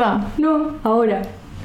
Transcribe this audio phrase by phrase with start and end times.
[0.00, 0.26] Hola.
[0.38, 1.22] No, ahora.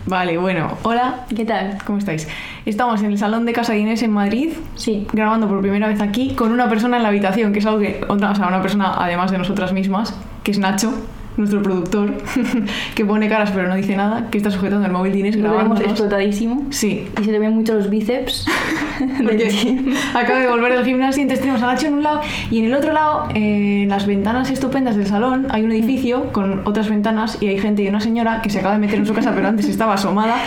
[0.07, 1.77] Vale, bueno, hola, ¿Qué tal?
[1.85, 2.27] ¿cómo estáis?
[2.65, 5.05] Estamos en el salón de casa de Inés en Madrid, Sí.
[5.13, 8.03] grabando por primera vez aquí con una persona en la habitación, que es algo que,
[8.09, 10.91] otra, o sea, una persona además de nosotras mismas, que es Nacho,
[11.37, 12.13] nuestro productor,
[12.95, 15.81] que pone caras pero no dice nada, que está sujetando el móvil de Inés grabándonos.
[15.81, 16.67] explotadísimo.
[16.69, 18.45] Sí, Y se le ven mucho los bíceps.
[19.17, 22.65] porque acaba de volver del gimnasio, entonces tenemos a Nacho en un lado y en
[22.65, 26.89] el otro lado, eh, en las ventanas estupendas del salón, hay un edificio con otras
[26.89, 29.31] ventanas y hay gente y una señora que se acaba de meter en su casa,
[29.33, 30.37] pero antes estaba asomada,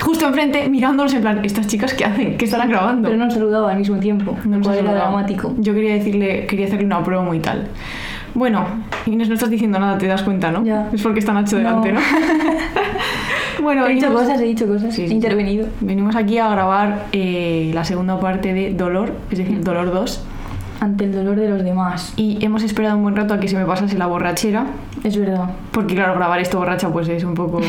[0.00, 2.36] justo enfrente, mirándonos en plan, ¿estas chicas qué hacen?
[2.36, 3.08] ¿Qué estarán grabando?
[3.08, 4.36] Pero no han saludado al mismo tiempo.
[4.44, 5.54] No lo cual era dramático.
[5.58, 7.68] Yo quería decirle, quería hacerle una promo y tal.
[8.34, 8.64] Bueno,
[9.06, 10.64] Inés, no estás diciendo nada, te das cuenta, ¿no?
[10.64, 10.88] Ya.
[10.92, 11.62] Es porque está Nacho No.
[11.82, 12.00] delante, ¿no?
[13.62, 14.94] bueno, He dicho cosas, he dicho cosas.
[14.94, 15.66] Sí, he intervenido.
[15.80, 19.62] Venimos aquí a grabar eh, la segunda parte de Dolor, es decir, Mm.
[19.64, 20.24] Dolor 2.
[20.80, 22.12] Ante el dolor de los demás.
[22.16, 24.66] Y hemos esperado un buen rato a que se me pasase la borrachera,
[25.04, 25.50] Es verdad.
[25.70, 27.60] porque claro, grabar esto borracha pues es un poco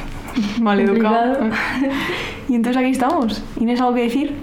[0.60, 1.38] mal educado.
[2.48, 3.42] Y entonces aquí estamos.
[3.58, 4.34] ¿Inés algo que decir?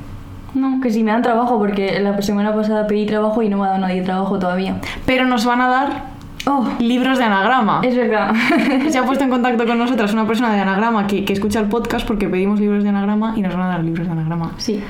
[0.56, 3.64] No, que si me dan trabajo, porque la semana pasada pedí trabajo y no me
[3.64, 4.76] ha dado nadie trabajo todavía.
[5.06, 6.14] Pero nos van a dar
[6.46, 7.80] Oh, libros de anagrama.
[7.84, 8.34] es verdad.
[8.90, 11.68] Se ha puesto en contacto con nosotras una persona de anagrama que, que escucha el
[11.68, 14.52] podcast porque pedimos libros de anagrama y nos van a dar libros de anagrama.
[14.58, 14.82] Sí.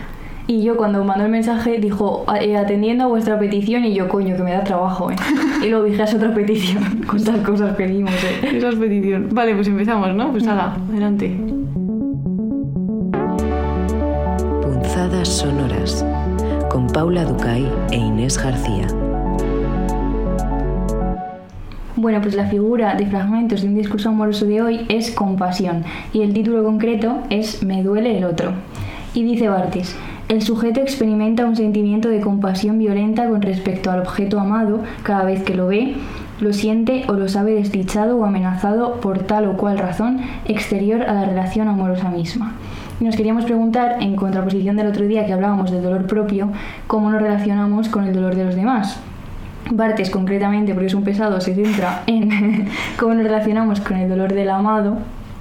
[0.47, 4.09] Y yo cuando mandó el mensaje dijo, "A- eh, atendiendo a vuestra petición, y yo,
[4.09, 5.15] coño, que me da trabajo, ¿eh?
[5.63, 7.01] y luego dije, es otra petición.
[7.07, 8.57] ¿Cuántas cosas pedimos, eh?
[8.57, 9.29] Esa es petición.
[9.31, 10.31] Vale, pues empezamos, ¿no?
[10.31, 11.37] Pues haga, adelante.
[15.25, 16.05] Sonoras
[16.69, 18.87] con Paula Ducay e Inés García.
[21.95, 26.21] Bueno, pues la figura de fragmentos de un discurso amoroso de hoy es compasión y
[26.21, 28.51] el título concreto es Me duele el otro.
[29.13, 29.95] Y dice Bartes,
[30.27, 35.43] el sujeto experimenta un sentimiento de compasión violenta con respecto al objeto amado cada vez
[35.43, 35.95] que lo ve,
[36.41, 41.13] lo siente o lo sabe desdichado o amenazado por tal o cual razón exterior a
[41.13, 42.53] la relación amorosa misma.
[42.99, 46.49] Y nos queríamos preguntar, en contraposición del otro día que hablábamos del dolor propio,
[46.87, 48.99] cómo nos relacionamos con el dolor de los demás.
[49.71, 52.67] Bartes, concretamente, porque es un pesado, se centra en
[52.99, 54.97] cómo nos relacionamos con el dolor del amado,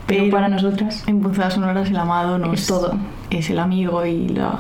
[0.07, 2.95] pero, Pero- para nosotras En Punzadas Sonoras el amado no Es todo.
[3.31, 4.53] Es el amigo y la,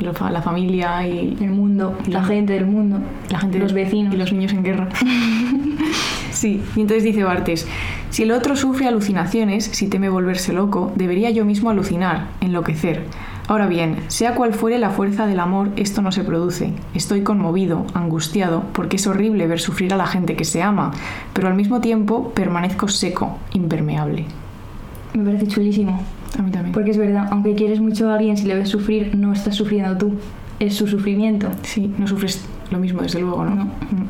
[0.00, 2.98] la fa- la familia y el mundo, Y la la- gente del mundo,
[3.30, 4.14] la gente los vecinos.
[4.14, 4.88] y los niños en guerra.
[6.42, 7.68] sí, y entonces dice Bartes,
[8.10, 13.04] si el otro sufre alucinaciones, si teme volverse loco, debería yo mismo alucinar, enloquecer.
[13.46, 16.72] Ahora bien, sea cual fuere la fuerza del amor, esto no se produce.
[16.94, 20.90] Estoy conmovido, angustiado, porque es horrible ver sufrir a la gente que se ama,
[21.32, 24.24] pero al mismo tiempo permanezco seco, impermeable.
[25.14, 26.00] Me parece chulísimo,
[26.38, 26.72] A mí también.
[26.72, 29.96] porque es verdad, aunque quieres mucho a alguien, si le ves sufrir, no estás sufriendo
[29.96, 30.14] tú,
[30.58, 31.48] es su sufrimiento.
[31.62, 33.54] Sí, no sufres lo mismo, desde luego, ¿no?
[33.54, 33.64] No.
[33.64, 34.06] Mm.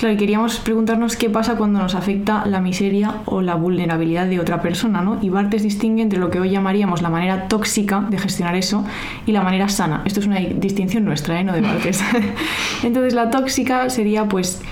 [0.00, 4.62] Claro, queríamos preguntarnos qué pasa cuando nos afecta la miseria o la vulnerabilidad de otra
[4.62, 5.18] persona, ¿no?
[5.20, 8.82] Y Bartes distingue entre lo que hoy llamaríamos la manera tóxica de gestionar eso
[9.26, 10.00] y la manera sana.
[10.06, 11.44] Esto es una distinción nuestra, ¿eh?
[11.44, 12.02] No de Bartes.
[12.82, 14.62] Entonces, la tóxica sería, pues,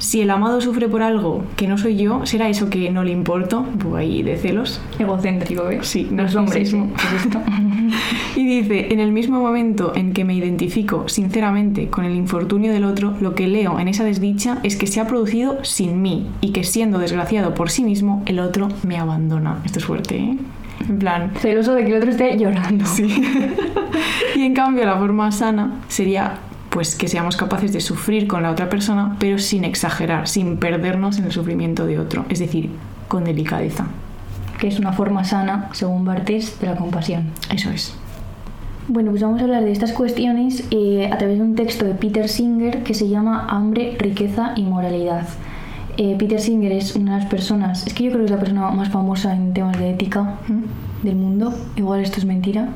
[0.00, 3.12] si el amado sufre por algo que no soy yo, ¿será eso que no le
[3.12, 3.66] importo?
[3.78, 4.80] Pues ahí de celos.
[4.98, 5.86] Egocéntrico, ¿ves?
[5.86, 6.08] Sí.
[6.10, 6.26] ¿eh?
[6.50, 6.74] ¿Qué es
[7.24, 7.40] esto?
[8.36, 12.84] Y dice, en el mismo momento en que me identifico sinceramente con el infortunio del
[12.84, 16.52] otro, lo que leo en esa desdicha es que se ha producido sin mí y
[16.52, 19.60] que siendo desgraciado por sí mismo, el otro me abandona.
[19.66, 20.38] Esto es fuerte, ¿eh?
[20.88, 21.32] En plan...
[21.40, 22.86] Celoso de que el otro esté llorando.
[22.86, 23.22] Sí.
[24.36, 26.38] y en cambio la forma sana sería
[26.70, 31.18] pues que seamos capaces de sufrir con la otra persona, pero sin exagerar, sin perdernos
[31.18, 32.70] en el sufrimiento de otro, es decir,
[33.08, 33.86] con delicadeza.
[34.58, 37.30] Que es una forma sana, según Bartes, de la compasión.
[37.52, 37.94] Eso es.
[38.88, 41.94] Bueno, pues vamos a hablar de estas cuestiones eh, a través de un texto de
[41.94, 45.28] Peter Singer que se llama Hambre, riqueza y moralidad.
[45.96, 48.38] Eh, Peter Singer es una de las personas, es que yo creo que es la
[48.38, 50.36] persona más famosa en temas de ética
[51.02, 51.52] del mundo.
[51.76, 52.68] Igual esto es mentira.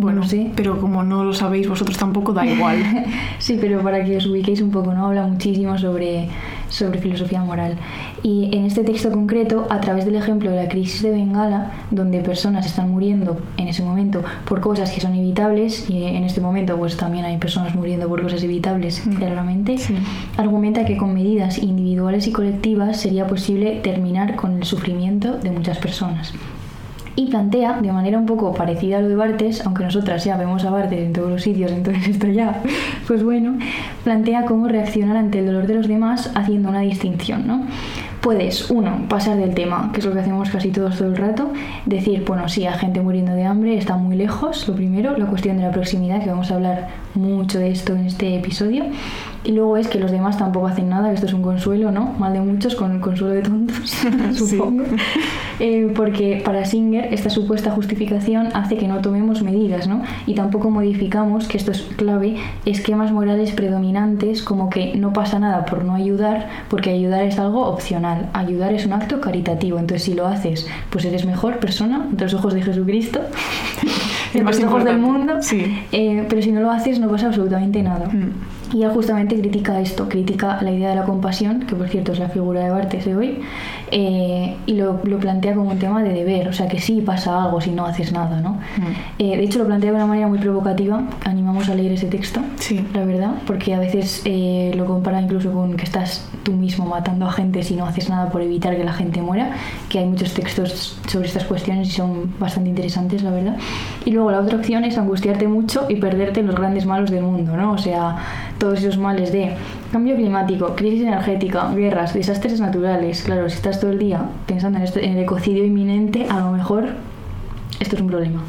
[0.00, 0.50] Bueno, no sé.
[0.54, 2.78] pero como no lo sabéis vosotros tampoco, da igual.
[3.38, 5.06] Sí, pero para que os ubiquéis un poco, ¿no?
[5.06, 6.28] Habla muchísimo sobre,
[6.68, 7.76] sobre filosofía moral.
[8.22, 12.20] Y en este texto concreto, a través del ejemplo de la crisis de Bengala, donde
[12.20, 16.76] personas están muriendo en ese momento por cosas que son evitables, y en este momento
[16.76, 19.14] pues también hay personas muriendo por cosas evitables, Mm.
[19.14, 19.94] claramente, Sí.
[20.36, 25.78] argumenta que con medidas individuales y colectivas sería posible terminar con el sufrimiento de muchas
[25.78, 26.32] personas.
[27.18, 30.64] Y plantea, de manera un poco parecida a lo de Bartes, aunque nosotras ya vemos
[30.64, 32.62] a Bartes en todos los sitios, entonces esto ya,
[33.08, 33.58] pues bueno,
[34.04, 37.66] plantea cómo reaccionar ante el dolor de los demás haciendo una distinción, ¿no?
[38.20, 41.50] Puedes, uno, pasar del tema, que es lo que hacemos casi todos todo el rato,
[41.86, 45.56] decir, bueno, sí, hay gente muriendo de hambre, está muy lejos, lo primero, la cuestión
[45.56, 48.84] de la proximidad, que vamos a hablar mucho de esto en este episodio,
[49.44, 52.14] Y luego es que los demás tampoco hacen nada, que esto es un consuelo, ¿no?
[52.18, 53.90] Mal de muchos, con consuelo de tontos,
[54.34, 54.84] supongo.
[55.60, 60.02] Eh, porque para Singer esta supuesta justificación hace que no tomemos medidas, ¿no?
[60.26, 65.64] Y tampoco modificamos, que esto es clave, esquemas morales predominantes como que no pasa nada
[65.64, 68.28] por no ayudar, porque ayudar es algo opcional.
[68.32, 72.34] Ayudar es un acto caritativo, entonces si lo haces, pues eres mejor persona ante los
[72.34, 73.20] ojos de Jesucristo.
[74.34, 75.78] en los ojos del mundo, Sí.
[75.92, 78.06] eh, pero si no lo haces no pasa absolutamente nada.
[78.06, 78.32] Mm.
[78.74, 82.18] Y él justamente critica esto, critica la idea de la compasión, que por cierto es
[82.18, 83.38] la figura de Bartes de hoy,
[83.90, 87.44] eh, y lo, lo plantea como un tema de deber, o sea que sí pasa
[87.44, 88.50] algo si no haces nada, ¿no?
[88.50, 89.20] Mm.
[89.20, 92.40] Eh, de hecho lo plantea de una manera muy provocativa, animamos a leer ese texto,
[92.56, 92.84] Sí.
[92.92, 97.26] la verdad, porque a veces eh, lo compara incluso con que estás tú mismo matando
[97.26, 99.52] a gente si no haces nada por evitar que la gente muera,
[99.88, 103.56] que hay muchos textos sobre estas cuestiones y son bastante interesantes, la verdad.
[104.04, 107.22] Y luego la otra opción es angustiarte mucho y perderte en los grandes malos del
[107.22, 107.72] mundo, ¿no?
[107.72, 108.16] O sea,
[108.58, 109.54] todos esos males de
[109.92, 113.22] cambio climático, crisis energética, guerras, desastres naturales.
[113.22, 116.52] Claro, si estás todo el día pensando en, esto, en el ecocidio inminente, a lo
[116.52, 116.88] mejor
[117.80, 118.42] esto es un problema.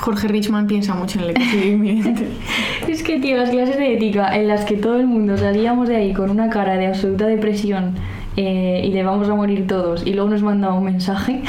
[0.00, 2.28] Jorge Richman piensa mucho en el ecocidio inminente.
[2.88, 5.96] Es que, tío, las clases de ética en las que todo el mundo salíamos de
[5.96, 7.94] ahí con una cara de absoluta depresión
[8.36, 11.42] eh, y le vamos a morir todos y luego nos mandaba un mensaje.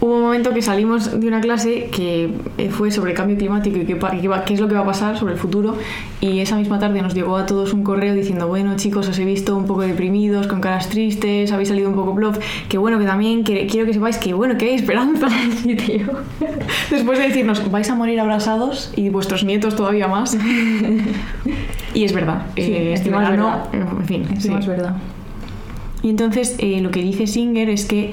[0.00, 3.84] Hubo un momento que salimos de una clase que eh, fue sobre cambio climático y
[3.84, 3.98] qué,
[4.46, 5.76] qué es lo que va a pasar sobre el futuro
[6.20, 9.24] y esa misma tarde nos llegó a todos un correo diciendo bueno chicos os he
[9.24, 13.06] visto un poco deprimidos, con caras tristes, habéis salido un poco bluff, que bueno que
[13.06, 15.26] también que- quiero que sepáis que bueno que hay esperanza.
[15.62, 16.06] Sí, tío.
[16.90, 20.38] Después de decirnos vais a morir abrazados y vuestros nietos todavía más.
[21.94, 23.64] y es verdad, Sí, eh, este es verdad.
[23.72, 24.52] en fin, sí.
[24.56, 24.94] es verdad.
[26.02, 28.12] Y entonces eh, lo que dice Singer es que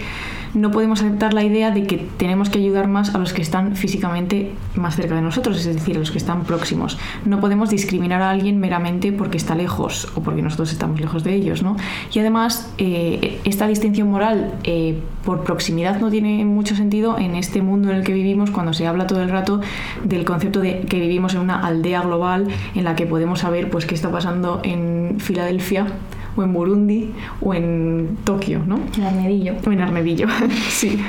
[0.55, 3.75] no podemos aceptar la idea de que tenemos que ayudar más a los que están
[3.75, 6.97] físicamente más cerca de nosotros, es decir, a los que están próximos.
[7.25, 11.35] No podemos discriminar a alguien meramente porque está lejos o porque nosotros estamos lejos de
[11.35, 11.75] ellos, ¿no?
[12.13, 17.61] Y además, eh, esta distinción moral eh, por proximidad no tiene mucho sentido en este
[17.61, 19.59] mundo en el que vivimos cuando se habla todo el rato
[20.03, 23.85] del concepto de que vivimos en una aldea global en la que podemos saber pues
[23.85, 25.87] qué está pasando en Filadelfia
[26.35, 27.11] o en Burundi
[27.41, 28.79] o en Tokio, ¿no?
[28.97, 29.53] El arnedillo.
[29.65, 30.27] O en Armedillo,
[30.69, 30.99] sí.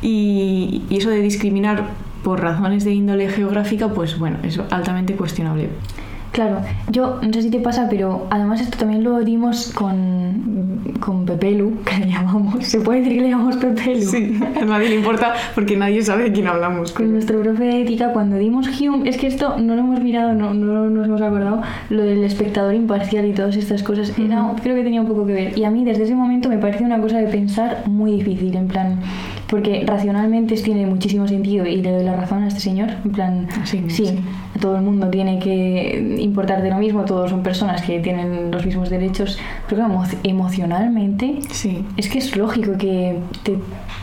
[0.00, 1.90] Y, y eso de discriminar
[2.22, 5.68] por razones de índole geográfica, pues bueno, es altamente cuestionable.
[6.32, 11.26] Claro, yo no sé si te pasa, pero además esto también lo dimos con, con
[11.26, 12.64] Pepelu, que le llamamos.
[12.64, 14.02] ¿Se puede decir que le llamamos Pepelu?
[14.02, 16.92] Sí, a nadie le importa porque nadie sabe de quién hablamos.
[16.92, 20.32] Con nuestro profe de ética, cuando dimos Hume, es que esto no lo hemos mirado,
[20.32, 24.74] no, no nos hemos acordado, lo del espectador imparcial y todas estas cosas, era, creo
[24.74, 25.58] que tenía un poco que ver.
[25.58, 28.68] Y a mí desde ese momento me parece una cosa de pensar muy difícil, en
[28.68, 29.00] plan,
[29.52, 33.48] porque racionalmente tiene muchísimo sentido y le doy la razón a este señor, en plan,
[33.64, 34.18] Sí, sí, sí.
[34.56, 38.50] a todo el mundo tiene que importar de lo mismo, todos son personas que tienen
[38.50, 39.38] los mismos derechos,
[39.68, 43.58] pero emo- emocionalmente Sí, es que es lógico que te,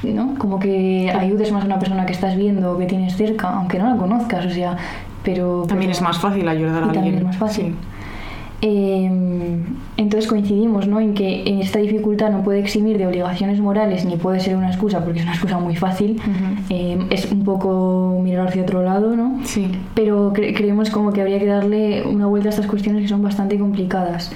[0.08, 0.36] ¿no?
[0.38, 3.80] Como que ayudes más a una persona que estás viendo o que tienes cerca, aunque
[3.80, 4.78] no la conozcas, o sea,
[5.24, 5.64] pero...
[5.68, 6.94] también pero- es más fácil ayudar a alguien.
[6.94, 7.66] también es más fácil.
[7.66, 7.74] Sí.
[8.62, 9.10] Eh,
[9.96, 11.00] entonces coincidimos ¿no?
[11.00, 14.68] en que en esta dificultad no puede eximir de obligaciones morales ni puede ser una
[14.70, 16.18] excusa porque es una excusa muy fácil.
[16.20, 16.64] Ujú.
[16.70, 19.40] Eh, es un poco mirar hacia otro lado, ¿no?
[19.46, 19.68] Sí.
[19.96, 23.22] pero cre- creemos como que habría que darle una vuelta a estas cuestiones que son
[23.22, 24.32] bastante complicadas.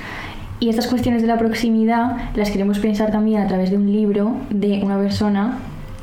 [0.59, 4.37] Y estas cuestiones de la proximidad las queremos pensar también a través de un libro
[4.49, 5.57] de una persona,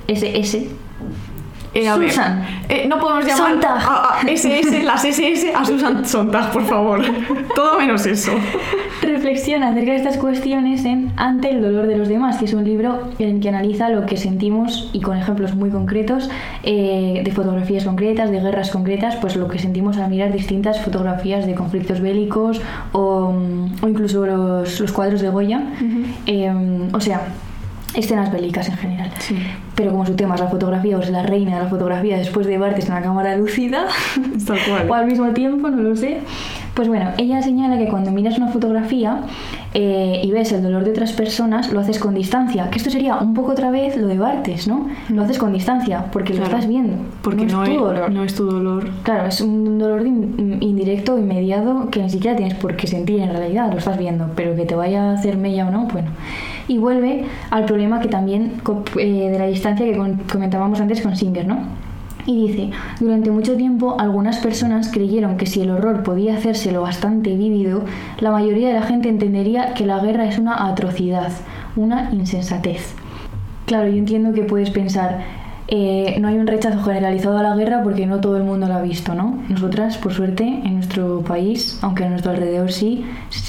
[0.09, 0.67] SS,
[1.73, 2.45] Eh, a ver, Susan.
[2.69, 3.79] eh, no podemos llamar Sontag.
[3.79, 7.01] a, a SS, las SS a Susan Sontag, por favor.
[7.55, 8.33] Todo menos eso.
[9.03, 12.65] reflexiona acerca de estas cuestiones en Ante el dolor de los demás, que es un
[12.65, 16.29] libro en el que analiza lo que sentimos y con ejemplos muy concretos,
[16.65, 21.47] eh, de fotografías concretas, de guerras concretas, pues lo que sentimos al mirar distintas fotografías
[21.47, 22.61] de conflictos bélicos
[22.93, 25.63] o, mm, o incluso los, los cuadros de Goya.
[26.27, 26.53] Eh,
[26.93, 27.29] o sea,
[27.95, 29.11] escenas bélicas en general.
[29.19, 29.37] Sí.
[29.75, 32.47] Pero como su tema es la fotografía, o es la reina de la fotografía después
[32.47, 33.87] de Bartes en la cámara lúcida,
[34.47, 34.87] Tal cual.
[34.91, 36.21] o al mismo tiempo, no lo sé.
[36.75, 39.23] Pues bueno, ella señala que cuando miras una fotografía
[39.75, 42.71] eh, y ves el dolor de otras personas, lo haces con distancia.
[42.71, 44.87] Que esto sería un poco otra vez lo de Bartes, ¿no?
[45.09, 46.95] Lo haces con distancia, porque lo estás viendo.
[47.23, 48.11] Porque no, es tu dolor.
[48.13, 48.89] no es tu dolor.
[49.03, 53.31] Claro, es un dolor in- indirecto, inmediato, que ni siquiera tienes por qué sentir en
[53.31, 56.09] realidad, lo estás viendo, pero que te vaya a hacer mella o no, bueno.
[56.69, 58.53] Y vuelve al problema que también
[58.97, 59.97] eh, de la distancia que
[60.33, 61.59] comentábamos antes con Singer, ¿no?
[62.27, 67.37] Y dice, durante mucho tiempo algunas personas creyeron que si el horror podía hacérselo bastante
[67.37, 67.85] vívido,
[68.19, 71.33] la mayoría de la gente entendería que la guerra es una atrocidad,
[71.77, 72.95] una insensatez.
[73.67, 75.21] Claro, yo entiendo que puedes pensar,
[75.73, 78.79] eh, no hay un rechazo generalizado a la guerra porque no todo el mundo la
[78.79, 79.39] ha visto, ¿no?
[79.49, 83.05] Nosotras, por suerte, en nuestro país, aunque a nuestro alrededor sí,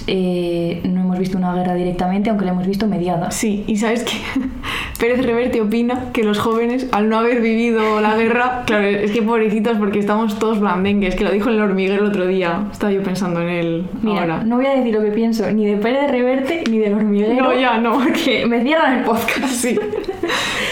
[0.05, 3.31] eh, no hemos visto una guerra directamente, aunque la hemos visto mediada.
[3.31, 4.13] Sí, y sabes que
[4.99, 9.23] Pérez Reverte opina que los jóvenes, al no haber vivido la guerra, claro, es que
[9.23, 12.67] pobrecitos porque estamos todos blandengues, que lo dijo el hormiguero el otro día.
[12.71, 14.43] Estaba yo pensando en él Mira, ahora.
[14.43, 17.45] no voy a decir lo que pienso ni de Pérez Reverte ni del hormiguero.
[17.45, 19.51] No, ya no, que me cierran el podcast.
[19.61, 19.77] Sí.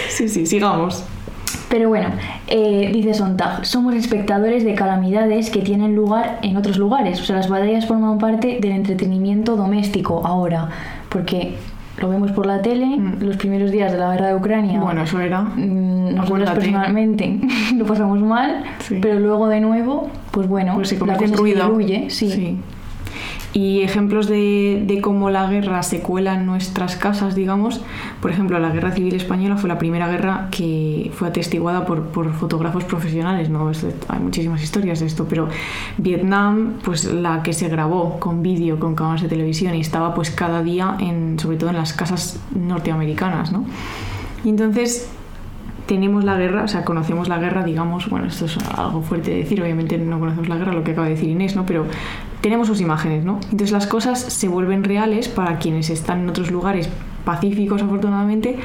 [0.10, 1.03] Sí, sí, sigamos.
[1.69, 2.09] Pero bueno,
[2.47, 7.21] eh, dice Sontag, somos espectadores de calamidades que tienen lugar en otros lugares.
[7.21, 10.69] O sea, las batallas forman parte del entretenimiento doméstico ahora,
[11.09, 11.53] porque
[11.99, 13.21] lo vemos por la tele, Mm.
[13.21, 14.79] los primeros días de la guerra de Ucrania.
[14.79, 15.41] Bueno, eso era.
[15.41, 17.39] mm, nosotros personalmente
[17.75, 18.97] lo pasamos mal, Sí.
[19.01, 22.57] pero luego de nuevo, pues bueno, Pues se la cosa se diluye, sí.
[23.51, 27.82] Y ejemplos de, de cómo la guerra se cuela en nuestras casas, digamos.
[28.22, 32.32] Por ejemplo, la Guerra Civil Española fue la primera guerra que fue atestiguada por, por
[32.34, 33.50] fotógrafos profesionales.
[33.50, 33.72] ¿no?
[34.08, 35.48] Hay muchísimas historias de esto, pero
[35.98, 40.29] Vietnam, pues la que se grabó con vídeo, con cámaras de televisión y estaba pues
[40.29, 43.51] cada día, en, sobre todo en las casas norteamericanas.
[43.51, 43.65] ¿no?
[44.44, 45.10] Y entonces
[45.88, 49.38] tenemos la guerra, o sea, conocemos la guerra, digamos, bueno, esto es algo fuerte de
[49.38, 51.65] decir, obviamente no conocemos la guerra, lo que acaba de decir Inés, ¿no?
[51.65, 51.86] Pero
[52.41, 53.39] tenemos sus imágenes, ¿no?
[53.51, 56.89] Entonces las cosas se vuelven reales para quienes están en otros lugares
[57.25, 58.58] pacíficos, afortunadamente,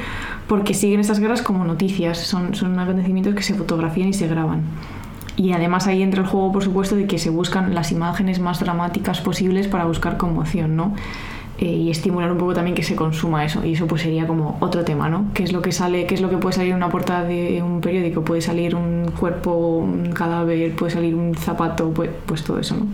[0.47, 4.63] porque siguen estas guerras como noticias, son, son acontecimientos que se fotografían y se graban.
[5.37, 8.61] Y además ahí entra el juego, por supuesto, de que se buscan las imágenes más
[8.61, 10.95] dramáticas posibles para buscar conmoción, ¿no?
[11.65, 13.65] Eh, y estimular un poco también que se consuma eso.
[13.65, 15.31] Y eso pues sería como otro tema, ¿no?
[15.33, 17.63] ¿Qué es lo que sale, qué es lo que puede salir en una portada de
[17.63, 18.23] un periódico?
[18.23, 22.87] Puede salir un cuerpo, un cadáver, puede salir un zapato, pues, pues todo eso, ¿no?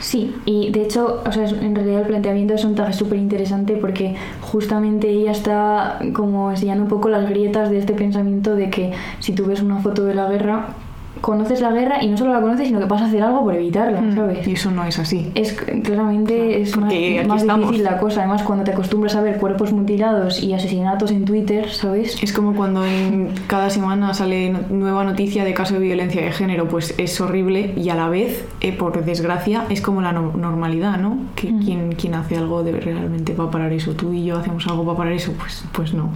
[0.00, 3.76] Sí, y de hecho, o sea, en realidad el planteamiento de Sontag es súper interesante
[3.76, 8.92] porque justamente ella está como enseñando un poco las grietas de este pensamiento de que
[9.20, 10.74] si tú ves una foto de la guerra,
[11.20, 13.54] conoces la guerra y no solo la conoces, sino que vas a hacer algo por
[13.54, 14.46] evitarla, ¿sabes?
[14.48, 15.30] Y eso no es así.
[15.34, 17.16] Es claramente es más, porque
[17.60, 18.20] difícil la cosa.
[18.20, 22.22] Además, cuando te acostumbras a ver cuerpos mutilados y asesinatos en Twitter, ¿sabes?
[22.22, 26.32] Es como cuando en cada semana sale no- nueva noticia de caso de violencia de
[26.32, 30.32] género, pues es horrible y a la vez, eh, por desgracia, es como la no-
[30.36, 31.18] normalidad, ¿no?
[31.34, 31.62] Que Mm.
[31.64, 33.92] quien, quien hace algo de realmente para parar eso.
[33.94, 36.10] Tú y yo hacemos algo para parar eso, pues, pues no.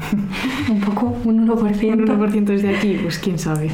[0.70, 1.92] Un poco, un 1%.
[1.94, 3.70] Un 1% desde aquí, pues quién sabe.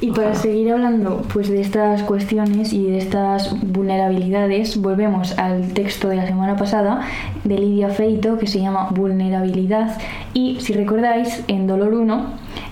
[0.00, 0.34] Y para Ojalá.
[0.34, 6.26] seguir hablando pues, de estas cuestiones y de estas vulnerabilidades, volvemos al texto de la
[6.26, 7.02] semana pasada
[7.44, 9.98] de Lidia Feito que se llama Vulnerabilidad.
[10.32, 12.26] Y si recordáis, en Dolor 1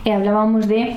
[0.05, 0.97] eh, hablábamos de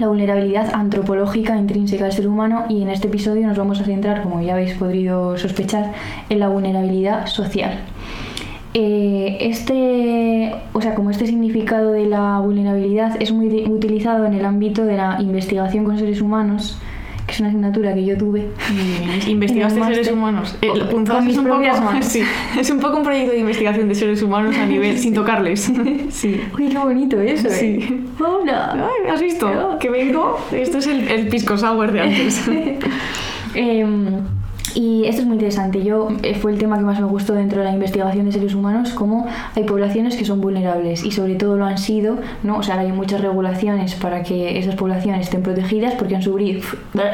[0.00, 4.22] la vulnerabilidad antropológica intrínseca del ser humano y en este episodio nos vamos a centrar,
[4.22, 5.92] como ya habéis podido sospechar,
[6.30, 7.78] en la vulnerabilidad social.
[8.72, 14.44] Eh, este, o sea, como este significado de la vulnerabilidad es muy utilizado en el
[14.44, 16.78] ámbito de la investigación con seres humanos,
[17.26, 18.46] que es una asignatura que yo tuve.
[19.26, 20.56] ¿Investigaste seres humanos?
[20.62, 22.04] Eh, Con- mis es un poco, manos.
[22.04, 22.22] sí,
[22.58, 25.72] es un poco un proyecto de investigación de seres humanos a nivel sin tocarles.
[26.10, 26.40] Sí.
[26.56, 27.50] Uy, qué bonito eso, ¿eh?
[27.50, 28.04] Sí.
[28.20, 28.72] Hola.
[28.88, 29.78] Ay, ¿Has visto?
[29.80, 30.38] Que vengo.
[30.52, 32.48] Esto es el, el pisco sour de antes.
[33.54, 34.06] Em,
[34.74, 35.82] y esto es muy interesante.
[35.82, 38.54] Yo eh, fue el tema que más me gustó dentro de la investigación de seres
[38.54, 42.58] humanos, cómo hay poblaciones que son vulnerables y sobre todo lo han sido, ¿no?
[42.58, 46.62] O sea, hay muchas regulaciones para que esas poblaciones estén protegidas porque han sufrido,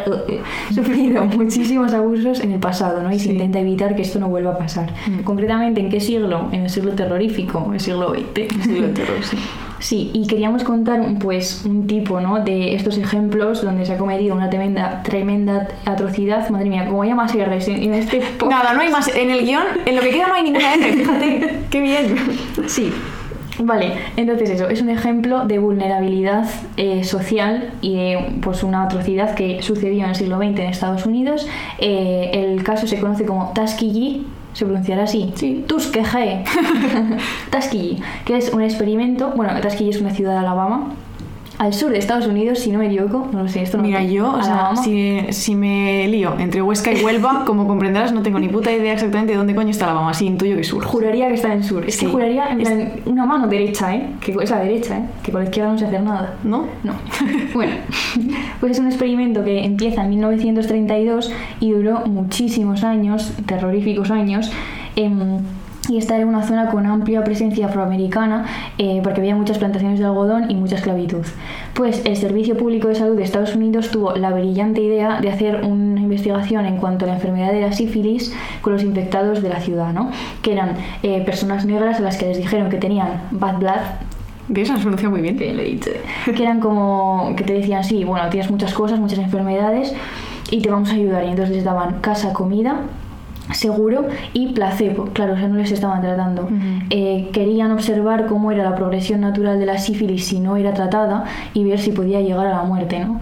[0.74, 3.12] sufrido muchísimos abusos en el pasado, ¿no?
[3.12, 4.92] Y se intenta evitar que esto no vuelva a pasar.
[5.06, 5.22] Mm.
[5.22, 6.48] Concretamente, ¿en qué siglo?
[6.52, 8.62] En el siglo terrorífico, el siglo XX.
[8.62, 9.36] Siglo terror, sí.
[9.78, 12.40] Sí, y queríamos contar un, pues, un tipo ¿no?
[12.40, 16.48] de estos ejemplos donde se ha cometido una tremenda, tremenda atrocidad.
[16.50, 18.22] Madre mía, como llamas R's en, en este.
[18.48, 19.08] Nada, no hay más.
[19.14, 21.60] En el guion, en lo que queda no hay ninguna R, fíjate.
[21.70, 22.16] Qué bien.
[22.66, 22.92] Sí.
[23.58, 29.34] Vale, entonces eso, es un ejemplo de vulnerabilidad eh, social y de pues, una atrocidad
[29.34, 31.46] que sucedió en el siglo XX en Estados Unidos.
[31.78, 34.24] Eh, el caso se conoce como Tuskegee,
[34.56, 35.32] se pronunciará así.
[35.34, 35.64] Sí.
[35.66, 36.42] Tuskegee.
[37.52, 39.32] Tuskegee, que es un experimento.
[39.36, 40.94] Bueno, Tuskegee es una ciudad de Alabama,
[41.58, 43.28] al sur de Estados Unidos, si no me equivoco.
[43.32, 46.92] No lo sé, esto no Mira, yo, o sea, si, si me lío entre Huesca
[46.92, 50.12] y Huelva, como comprenderás, no tengo ni puta idea exactamente de dónde coño está Alabama.
[50.12, 50.84] Sí, intuyo que sur.
[50.84, 51.84] Juraría que está en sur.
[51.86, 54.10] Es que juraría en Es- una mano derecha, ¿eh?
[54.20, 55.02] Que es la derecha, ¿eh?
[55.22, 56.34] Que con la izquierda no se hace nada.
[56.44, 56.66] ¿No?
[56.84, 56.92] No.
[57.54, 57.72] bueno,
[58.60, 64.50] pues es un experimento que empieza en 1932 y duró muchísimos años, terroríficos años.
[64.96, 65.38] em,
[65.88, 68.46] y está en una zona con amplia presencia afroamericana
[68.78, 71.24] eh, porque había muchas plantaciones de algodón y mucha esclavitud.
[71.74, 75.64] Pues el Servicio Público de Salud de Estados Unidos tuvo la brillante idea de hacer
[75.64, 79.60] una investigación en cuanto a la enfermedad de la sífilis con los infectados de la
[79.60, 80.10] ciudad, ¿no?
[80.42, 83.80] que eran eh, personas negras a las que les dijeron que tenían bad blood,
[84.48, 84.70] ¿Ves?
[84.70, 85.36] Has pronunciado muy bien.
[85.36, 85.90] Bien, lo he dicho.
[86.24, 89.92] Que eran como, que te decían, sí, bueno, tienes muchas cosas, muchas enfermedades
[90.50, 91.24] y te vamos a ayudar.
[91.24, 92.82] Y entonces les daban casa, comida,
[93.52, 95.06] seguro y placebo.
[95.12, 96.48] Claro, o sea, no les estaban tratando.
[96.90, 101.24] Eh, querían observar cómo era la progresión natural de la sífilis si no era tratada
[101.54, 103.20] y ver si podía llegar a la muerte, ¿no?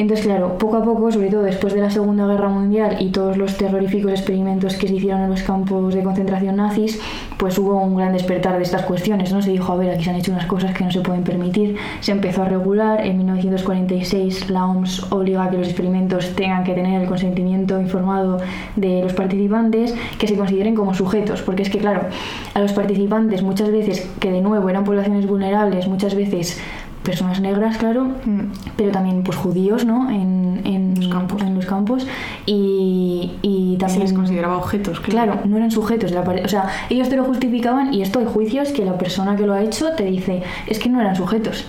[0.00, 3.36] Entonces, claro, poco a poco, sobre todo después de la Segunda Guerra Mundial y todos
[3.36, 6.98] los terroríficos experimentos que se hicieron en los campos de concentración nazis,
[7.36, 9.42] pues hubo un gran despertar de estas cuestiones, ¿no?
[9.42, 11.76] Se dijo, a ver, aquí se han hecho unas cosas que no se pueden permitir,
[12.00, 16.72] se empezó a regular, en 1946 la OMS obliga a que los experimentos tengan que
[16.72, 18.38] tener el consentimiento informado
[18.76, 22.06] de los participantes, que se consideren como sujetos, porque es que, claro,
[22.54, 26.58] a los participantes muchas veces, que de nuevo eran poblaciones vulnerables, muchas veces
[27.02, 28.40] personas negras, claro, Mm.
[28.76, 30.10] pero también pues judíos, ¿no?
[30.10, 31.42] En, en Los campos.
[31.42, 32.06] En los campos
[32.46, 34.00] y, y Se también...
[34.02, 35.32] les consideraba objetos, claro.
[35.32, 38.26] Claro, no eran sujetos de la O sea, ellos te lo justificaban y esto hay
[38.26, 41.64] juicios que la persona que lo ha hecho te dice, es que no eran sujetos,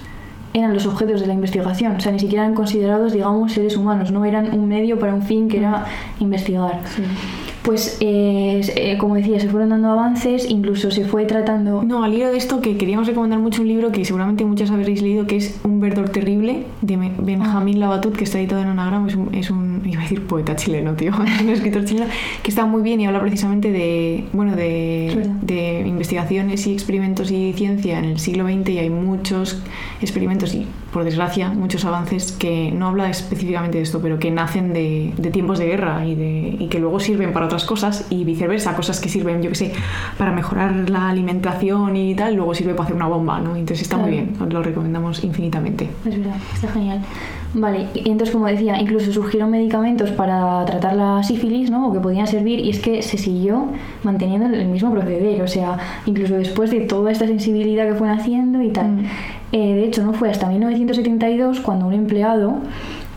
[0.54, 1.96] eran los objetos de la investigación.
[1.96, 5.22] O sea, ni siquiera eran considerados, digamos, seres humanos, no eran un medio para un
[5.22, 5.86] fin que era
[6.20, 6.80] investigar.
[7.64, 11.84] Pues, eh, eh, como decía, se fueron dando avances, incluso se fue tratando...
[11.84, 15.02] No, al hilo de esto, que queríamos recomendar mucho un libro que seguramente muchos habréis
[15.04, 19.08] leído, que es Un verdor terrible, de Me- Benjamín Labatut, que está editado en Anagram.
[19.08, 22.08] Es un, es un, iba a decir poeta chileno, tío, un escritor chileno,
[22.44, 27.54] que está muy bien y habla precisamente de, bueno, de, de investigaciones y experimentos y
[27.54, 29.62] ciencia en el siglo XX y hay muchos
[30.02, 34.74] experimentos y, por desgracia, muchos avances que no habla específicamente de esto, pero que nacen
[34.74, 38.24] de, de tiempos de guerra y, de, y que luego sirven para otras cosas y
[38.24, 39.74] viceversa, cosas que sirven, yo que sé,
[40.18, 43.56] para mejorar la alimentación y tal, luego sirve para hacer una bomba, ¿no?
[43.56, 45.90] Entonces está muy bien, os lo recomendamos infinitamente.
[46.06, 47.02] Es verdad, está genial.
[47.54, 51.90] Vale, y entonces como decía, incluso surgieron medicamentos para tratar la sífilis, ¿no?
[51.90, 53.68] O que podían servir y es que se siguió
[54.04, 58.62] manteniendo el mismo proceder, o sea, incluso después de toda esta sensibilidad que fueron haciendo
[58.62, 58.88] y tal.
[58.88, 59.06] Mm.
[59.52, 62.60] Eh, de hecho, no fue hasta 1972 cuando un empleado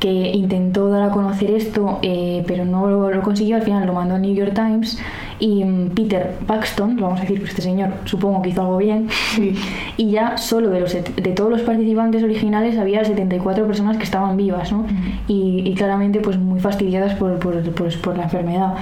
[0.00, 3.92] que intentó dar a conocer esto, eh, pero no lo, lo consiguió, al final lo
[3.94, 4.98] mandó al New York Times
[5.40, 9.08] y mm, Peter Paxton, vamos a decir, pues este señor supongo que hizo algo bien,
[9.34, 9.54] Sí.
[9.96, 14.36] y ya solo de, los, de todos los participantes originales había 74 personas que estaban
[14.36, 14.86] vivas, ¿no?
[15.28, 18.74] y, y claramente pues muy fastidiadas por, por, pues, por la enfermedad.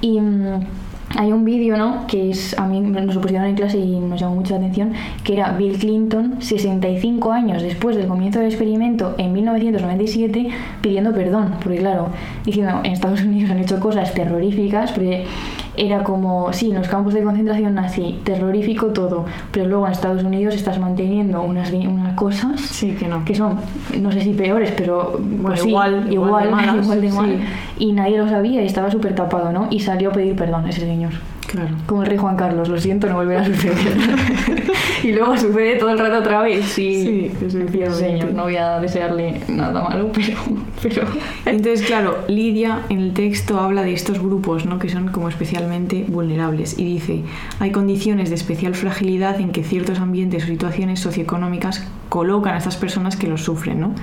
[0.00, 0.60] Y mm,
[1.16, 2.06] hay un vídeo, ¿no?
[2.06, 4.92] Que es, a mí nos lo pusieron en clase y nos llamó mucho la atención,
[5.24, 10.48] que era Bill Clinton, 65 años después del comienzo del experimento, en 1997,
[10.82, 12.08] pidiendo perdón, porque claro,
[12.44, 15.24] diciendo, en Estados Unidos han hecho cosas terroríficas, porque
[15.80, 20.24] era como, sí, en los campos de concentración nazi, terrorífico todo, pero luego en Estados
[20.24, 23.24] Unidos estás manteniendo unas, unas cosas Sí, que no.
[23.24, 23.56] que son,
[24.00, 27.26] no sé si peores, pero pues sí, igual- igual de malas, igual de mal.
[27.30, 27.84] sí.
[27.86, 29.68] Y nadie lo sabía y estaba súper tapado, ¿no?
[29.70, 31.12] Y salió a pedir perdón ese señor.
[31.48, 31.74] Claro.
[31.86, 33.76] Como el rey Juan Carlos, lo siento, no volverá a suceder.
[35.02, 36.66] y luego sucede todo el rato otra vez.
[36.66, 40.36] Sí, Sí, señor, no voy a desearle nada malo, pero...
[40.82, 41.02] pero...
[41.46, 44.78] Entonces, claro, Lidia en el texto habla de estos grupos, ¿no?
[44.78, 47.22] Que son como especialmente vulnerables y dice,
[47.60, 52.76] hay condiciones de especial fragilidad en que ciertos ambientes o situaciones socioeconómicas colocan a estas
[52.76, 53.94] personas que los sufren, ¿no?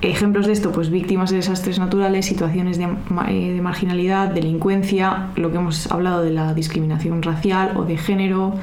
[0.00, 5.50] Ejemplos de esto, pues víctimas de desastres naturales, situaciones de, eh, de marginalidad, delincuencia, lo
[5.50, 8.54] que hemos hablado de la discriminación racial o de género,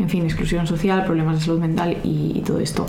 [0.00, 2.86] en fin, exclusión social, problemas de salud mental y- y todo esto.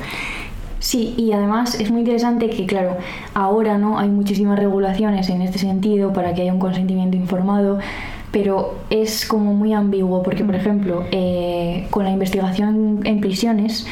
[0.80, 2.98] Sí, y además es muy interesante que, claro,
[3.36, 7.78] ahora no hay muchísimas regulaciones en este sentido para que haya un consentimiento informado,
[8.32, 13.86] pero es como muy ambiguo porque, por ejemplo, eh, con la investigación en prisiones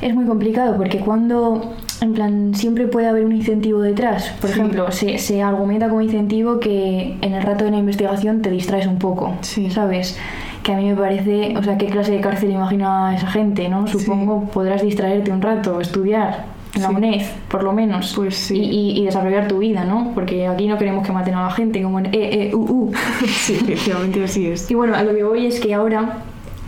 [0.00, 4.28] es muy complicado porque cuando, en plan, siempre puede haber un incentivo detrás.
[4.40, 4.58] Por Sí.
[4.58, 8.86] ejemplo, se, se argumenta como incentivo que en el rato de la investigación te distraes
[8.86, 9.70] un poco, Sí.
[9.70, 10.18] ¿sabes?
[10.62, 13.86] Que a mí me parece, o sea, qué clase de cárcel imagina esa gente, ¿no?
[13.86, 13.98] Sí.
[13.98, 16.94] Supongo podrás distraerte un rato, estudiar en la Sí.
[16.94, 18.12] UNED, por lo menos.
[18.14, 18.56] Pues sí.
[18.58, 18.64] Y,
[18.98, 20.12] y- y desarrollar tu vida, ¿no?
[20.14, 22.92] Porque aquí no queremos que maten a la gente como en E, E, U, U.
[23.26, 24.70] Sí, efectivamente así es.
[24.70, 26.18] Y bueno, a lo que voy es que ahora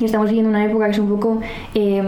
[0.07, 1.41] estamos viviendo una época que es un poco
[1.75, 2.03] eh,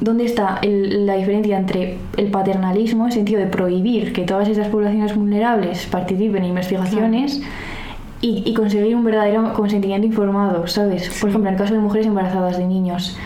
[0.00, 4.48] dónde está el- la diferencia entre el paternalismo, en el sentido de prohibir que todas
[4.48, 7.42] estas poblaciones vulnerables participen en investigaciones.
[8.22, 11.10] Y, y conseguir un verdadero consentimiento informado, ¿sabes?
[11.20, 13.16] Por ejemplo, en el caso de mujeres embarazadas, de niños,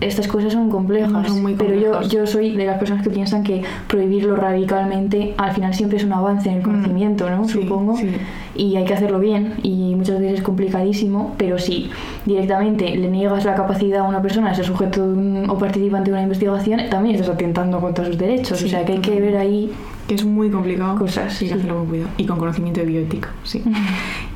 [0.00, 1.10] estas cosas son complejas.
[1.10, 5.34] No, son muy pero yo, yo soy de las personas que piensan que prohibirlo radicalmente
[5.38, 7.42] al final siempre es un avance en el conocimiento, ¿no?
[7.42, 7.48] Mm.
[7.48, 8.10] Sí, Supongo sí.
[8.54, 11.90] y hay que hacerlo bien y muchas veces es complicadísimo, pero si
[12.26, 16.10] directamente le niegas la capacidad a una persona de ser sujeto de un- o participante
[16.10, 18.58] de una investigación, también estás atentando contra sus derechos.
[18.58, 19.70] Sí, o sea que hay que ver ahí
[20.06, 20.98] que es muy complicado.
[20.98, 21.52] Cosas, que sí.
[21.52, 22.10] hacerlo con cuidado.
[22.16, 23.62] Y con conocimiento de bioética, sí.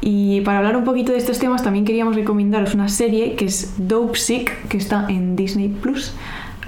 [0.01, 3.75] y para hablar un poquito de estos temas, también queríamos recomendaros una serie que es
[3.77, 6.13] Dope Sick, que está en Disney Plus.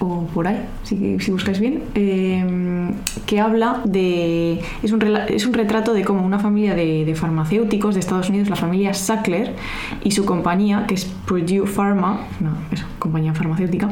[0.00, 2.90] o por ahí, si, si buscáis bien, eh,
[3.26, 4.60] que habla de...
[4.82, 8.48] Es un, es un, retrato de cómo una familia de, de, farmacéuticos de Estados Unidos,
[8.48, 9.54] la familia Sackler
[10.02, 13.90] y su compañía, que es Purdue Pharma, no, eso, compañía farmacéutica,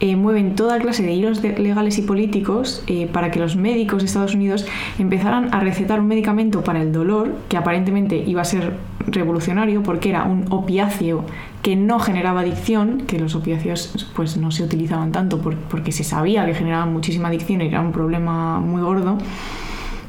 [0.00, 4.06] eh, mueven toda clase de hilos legales y políticos eh, para que los médicos de
[4.06, 4.66] Estados Unidos
[4.98, 8.74] empezaran a recetar un medicamento para el dolor que aparentemente iba a ser
[9.06, 11.24] revolucionario porque era un opiáceo
[11.62, 16.44] que no generaba adicción, que los opiáceos pues no se utilizaban tanto porque se sabía
[16.44, 19.18] que generaban muchísima adicción y era un problema muy gordo.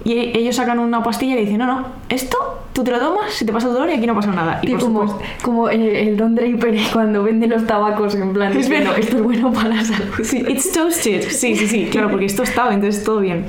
[0.07, 2.37] Y ellos sacan una pastilla y dicen, no, no, esto
[2.71, 4.61] tú te lo tomas, se te pasa el dolor y aquí no pasa nada.
[4.61, 9.17] Y, como, como el, Don Draper cuando vende los tabacos en plan, es bueno, esto
[9.17, 10.13] es bueno para la salud.
[10.23, 11.23] Sí, it's toasted.
[11.29, 13.43] Sí, sí, sí, claro, porque esto estaba, entonces todo bien.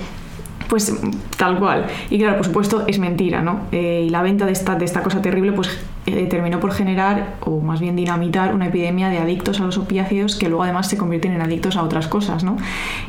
[0.68, 0.92] Pues
[1.36, 1.86] tal cual.
[2.10, 3.60] Y claro, por supuesto, es mentira, ¿no?
[3.70, 7.36] Eh, y la venta de esta, de esta cosa terrible, pues eh, terminó por generar,
[7.40, 10.98] o más bien dinamitar, una epidemia de adictos a los opiáceos que luego además se
[10.98, 12.56] convierten en adictos a otras cosas, ¿no?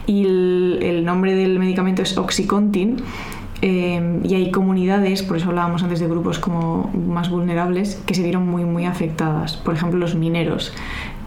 [0.06, 2.98] Y el, el nombre del medicamento es Oxycontin
[3.62, 8.24] eh, y hay comunidades, por eso hablábamos antes de grupos como más vulnerables, que se
[8.24, 9.58] vieron muy, muy afectadas.
[9.58, 10.74] Por ejemplo, los mineros,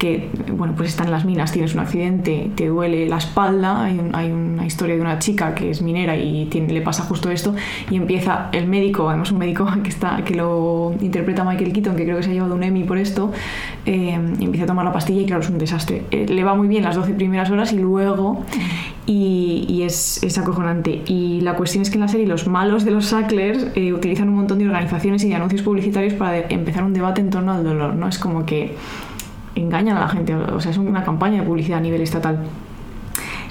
[0.02, 4.32] que bueno, pues están en las minas, tienes un accidente, te duele la espalda, hay,
[4.32, 7.54] una historia de una chica que es minera y le pasa justo esto,
[7.88, 12.02] y empieza el médico, además un médico que, está, que lo interpreta Michael Keaton, que
[12.02, 13.30] creo que se ha llevado un Emmy por esto,
[13.86, 16.02] eh, empieza a tomar la pastilla y claro, es un desastre.
[16.10, 18.44] Eh, le va muy bien las 12 primeras horas y luego...
[19.04, 21.02] Y, y es, acojonante.
[21.06, 24.28] Y la cuestión es que en la serie los malos de los Sacklers eh, utilizan
[24.28, 27.64] un montón de organizaciones y de anuncios publicitarios para empezar un debate en torno al
[27.64, 28.06] dolor, ¿no?
[28.06, 28.76] Es como que
[29.54, 32.44] engañan a la gente, o sea, es una campaña de publicidad a nivel estatal.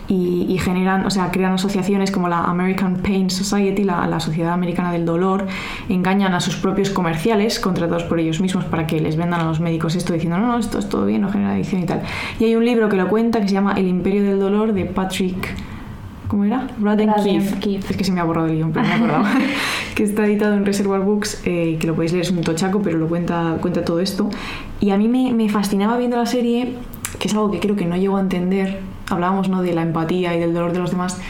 [0.08, 4.52] Y, y, generan, o sea, crean asociaciones como la American Pain Society, la, la, Sociedad
[4.52, 5.48] Americana del Dolor,
[5.88, 9.62] engañan a sus propios comerciales contratados por ellos mismos para que les vendan a los
[9.62, 12.02] médicos esto diciendo, no, no, esto es todo bien, no genera adicción y tal.
[12.42, 14.86] Y hay un libro que lo cuenta que se llama El Imperio del Dolor de
[14.86, 15.56] Patrick...
[16.32, 16.66] ¿Cómo era?
[16.78, 17.12] Braden
[17.60, 17.92] Keith.
[17.92, 19.26] Es que se me ha borrado el guion, pero me he acordado.
[19.96, 22.98] que está editado en Reservoir Books, eh, que lo podéis leer, es un tochaco, pero
[22.98, 24.30] lo cuenta, cuenta todo esto.
[24.82, 26.74] Y a mí me, me fascinaba viendo la serie,
[27.20, 28.80] que es algo que creo que no llego a entender.
[29.10, 29.62] Hablábamos ¿no?
[29.62, 31.22] de la empatía y del dolor de los demás.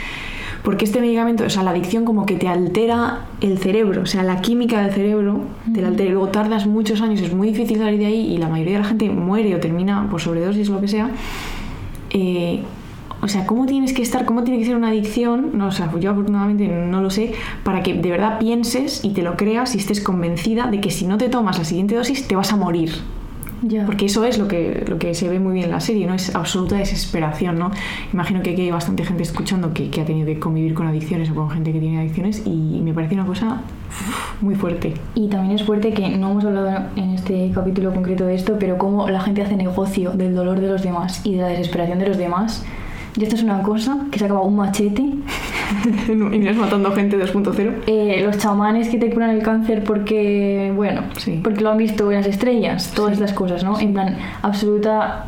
[0.63, 4.23] Porque este medicamento, o sea, la adicción como que te altera el cerebro, o sea,
[4.23, 5.41] la química del cerebro
[5.73, 8.37] te la altera y luego tardas muchos años, es muy difícil salir de ahí y
[8.37, 11.09] la mayoría de la gente muere o termina por sobredosis o lo que sea.
[12.11, 12.61] Eh,
[13.23, 15.51] o sea, ¿cómo tienes que estar, cómo tiene que ser una adicción?
[15.53, 17.33] No, o sea, yo afortunadamente no lo sé,
[17.63, 21.05] para que de verdad pienses y te lo creas y estés convencida de que si
[21.05, 22.91] no te tomas la siguiente dosis te vas a morir.
[23.61, 23.85] Ya.
[23.85, 26.13] Porque eso es lo que, lo que se ve muy bien en la serie, ¿no?
[26.13, 27.71] Es absoluta desesperación, ¿no?
[28.11, 31.29] Imagino que aquí hay bastante gente escuchando que, que ha tenido que convivir con adicciones
[31.29, 33.61] o con gente que tiene adicciones y me parece una cosa
[34.41, 34.93] muy fuerte.
[35.15, 38.77] Y también es fuerte que no hemos hablado en este capítulo concreto de esto, pero
[38.77, 42.07] cómo la gente hace negocio del dolor de los demás y de la desesperación de
[42.07, 42.63] los demás.
[43.15, 45.13] Y esto es una cosa que se acaba un machete.
[46.33, 47.71] y es matando gente 2.0.
[47.87, 51.39] Eh, los chamanes que te curan el cáncer porque, bueno, Sí.
[51.43, 53.23] porque lo han visto en las estrellas, todas Sí.
[53.23, 53.79] estas cosas, ¿no?
[53.79, 55.25] En plan, absoluta.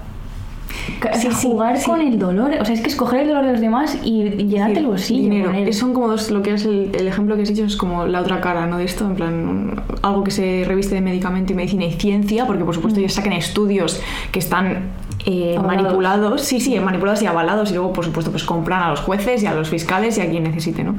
[1.13, 1.85] Sí, jugar sí.
[1.85, 4.79] con el dolor, o sea, es que escoger el dolor de los demás y llenarte
[4.79, 5.21] el bolsillo.
[5.21, 5.51] dinero.
[5.51, 5.73] él.
[5.73, 8.21] Son como dos, lo que es el, el ejemplo que has dicho es como la
[8.21, 8.77] otra cara, ¿no?
[8.77, 12.63] De esto, en plan, algo que se reviste de medicamento y medicina y ciencia, porque
[12.63, 13.03] por supuesto Mm.
[13.03, 14.91] ellos sacan estudios que están
[15.25, 18.99] eh, manipulados, sí, sí, manipulados y avalados y luego por supuesto pues compran a los
[18.99, 20.95] jueces y a los fiscales y a quien necesite, ¿no?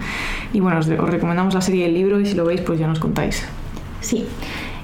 [0.52, 2.86] Y bueno, os, os recomendamos la serie del libro y si lo veis pues ya
[2.86, 3.44] nos contáis.
[4.00, 4.24] Sí.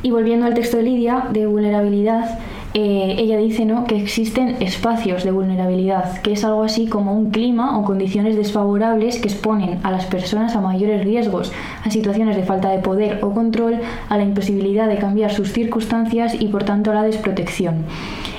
[0.02, 2.38] Y volviendo al texto de Lidia, de vulnerabilidad,
[2.72, 3.84] eh, ella dice ¿no?
[3.84, 9.18] que existen espacios de vulnerabilidad, que es algo así como un clima o condiciones desfavorables
[9.18, 11.50] que exponen a las personas a mayores riesgos,
[11.84, 16.40] a situaciones de falta de poder o control, a la imposibilidad de cambiar sus circunstancias
[16.40, 17.84] y por tanto a la desprotección.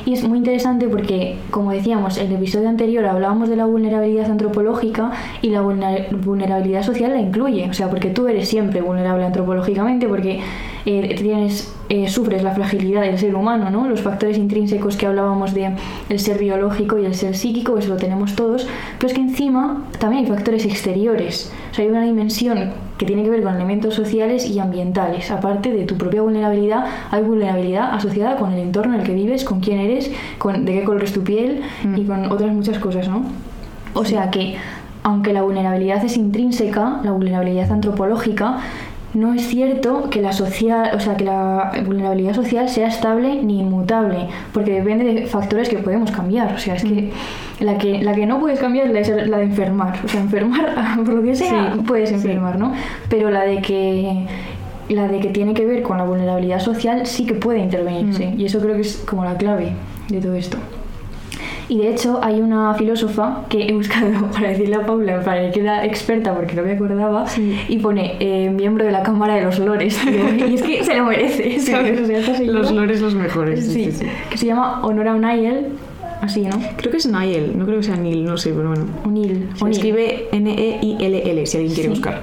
[0.06, 4.32] Y es muy interesante porque, como decíamos, en el episodio anterior hablábamos de la vulnerabilidad
[4.32, 5.12] antropológica
[5.44, 7.70] y la vulner- vulnerabilidad social la incluye.
[7.70, 10.39] O sea, porque tú eres siempre vulnerable antropológicamente porque
[10.86, 13.88] eh, tienes, eh, sufres la fragilidad del ser humano, ¿no?
[13.88, 15.76] Los factores intrínsecos que hablábamos de
[16.10, 18.67] el ser biológico y el ser psíquico, eso lo tenemos todos.
[18.98, 21.52] Pero es que encima también hay factores exteriores.
[21.72, 25.32] O sea, hay una dimensión que tiene que ver con elementos sociales y ambientales.
[25.32, 29.44] Aparte de tu propia vulnerabilidad, hay vulnerabilidad asociada con el entorno en el que vives,
[29.44, 31.98] con quién eres, con de qué color es tu piel Mm.
[31.98, 33.24] y con otras muchas cosas, ¿no?
[33.94, 34.56] O sea que,
[35.04, 38.60] aunque la vulnerabilidad es intrínseca, la vulnerabilidad antropológica,
[39.13, 43.60] no es cierto que la, social, o sea, que la vulnerabilidad social sea estable ni
[43.60, 46.54] inmutable, porque depende de factores que podemos cambiar.
[46.54, 47.12] O sea, es que
[47.60, 50.00] la que, la que no puedes cambiar es la, de enfermar.
[50.04, 52.15] O sea, enfermar, por lo que sea, Sí, puedes sí.
[52.15, 52.74] enfermar, ¿no?
[53.10, 54.26] Pero la de que
[54.89, 58.28] la de que tiene que ver con la vulnerabilidad social sí que puede intervenirse.
[58.28, 58.39] Mm.
[58.39, 59.74] Y eso creo que es como la clave
[60.10, 60.58] de todo esto.
[61.72, 65.62] Y de hecho hay una filósofa que he buscado para decirle a Paula, para que
[65.62, 67.26] era experta porque no me acordaba,
[67.70, 69.98] y pone eh, miembro de la Cámara de los Lores.
[70.50, 72.02] y es que se lo merece, ¿sabes?
[72.02, 73.66] O sea, Los lores los mejores.
[73.66, 75.68] Sí, Sí, que se llama Honora O'Neill,
[76.20, 76.60] así, ¿no?
[76.76, 78.88] Creo que es Niall, no creo que sea Neil, no sé, pero bueno.
[79.06, 79.48] O'Neill.
[79.56, 82.22] Se escribe N-E-I-L-L si alguien quiere buscar.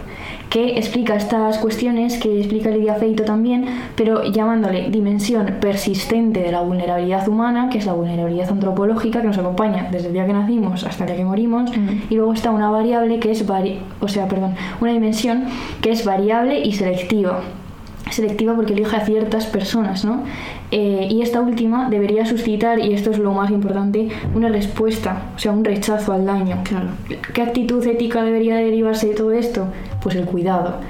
[0.50, 6.62] Que explica estas cuestiones que explica Lidia Feito también, pero llamándole dimensión persistente de la
[6.62, 10.84] vulnerabilidad humana, que es la vulnerabilidad antropológica que nos acompaña desde el día que nacimos
[10.84, 11.70] hasta el día que morimos,
[12.08, 15.44] y luego está una variable que es vari o sea, perdón, una dimensión
[15.82, 17.40] que es variable y selectiva.
[18.10, 20.22] Selectiva porque elige a ciertas personas, ¿no?
[20.70, 25.38] Eh, y esta última debería suscitar, y esto es lo más importante, una respuesta, o
[25.38, 26.58] sea, un rechazo al daño.
[26.64, 26.88] Claro.
[27.32, 29.68] ¿Qué actitud ética debería derivarse de todo esto?
[30.02, 30.80] Pues el cuidado.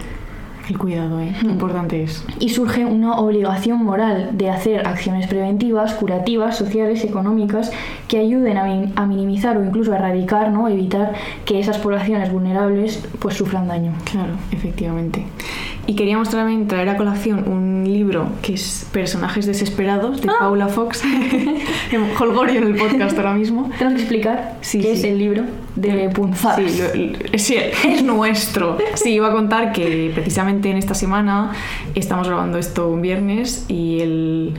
[0.68, 1.32] El cuidado, ¿eh?
[1.40, 2.22] Qué importante es.
[2.40, 7.70] Y surge una obligación moral de hacer acciones preventivas, curativas, sociales, económicas,
[8.06, 10.68] que ayuden a, a minimizar o incluso a erradicar, ¿no?
[10.68, 11.14] evitar
[11.46, 13.94] que esas poblaciones vulnerables pues sufran daño.
[14.10, 15.24] Claro, efectivamente.
[15.90, 21.02] Y queríamos también traer a colación un libro que es Personajes Desesperados de Paula Fox.
[22.20, 23.70] Holgorio en el podcast ahora mismo.
[23.78, 24.98] Tenemos que explicar Sí, qué sí.
[24.98, 25.44] es el libro
[25.76, 26.70] de punzadas.
[26.70, 27.56] Sí, lo- lo- sí,
[27.88, 28.76] es nuestro.
[28.96, 31.52] Sí, iba a contar que precisamente en esta semana
[31.94, 34.54] estamos grabando esto un viernes y el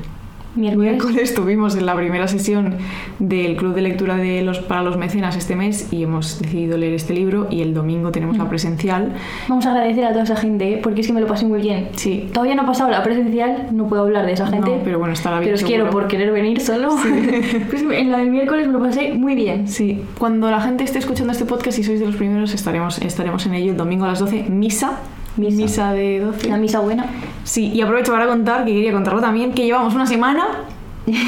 [0.59, 0.91] Miércoles.
[0.91, 2.75] miércoles estuvimos en la primera sesión
[3.19, 6.93] del Club de Lectura de los, para los Mecenas este mes y hemos decidido leer
[6.93, 9.13] este libro y el domingo tenemos la presencial.
[9.47, 10.79] Vamos a agradecer a toda esa gente, ¿eh?
[10.83, 11.89] porque es que me lo pasé muy bien.
[11.95, 12.29] Sí.
[12.33, 14.69] Todavía no ha pasado la presencial, no puedo hablar de esa gente.
[14.69, 16.89] No, pero bueno, estará bien Pero os quiero por querer venir solo.
[17.69, 19.67] Pues en la del miércoles me lo pasé muy bien.
[19.67, 23.45] Sí, cuando la gente esté escuchando este podcast y sois de los primeros estaremos, estaremos
[23.45, 24.99] en ello el domingo a las 12, misa.
[25.47, 25.93] Misa.
[25.93, 26.49] de 12.
[26.49, 27.05] La misa buena.
[27.43, 30.45] Sí, y aprovecho para contar, que quería contarlo también, que llevamos una semana,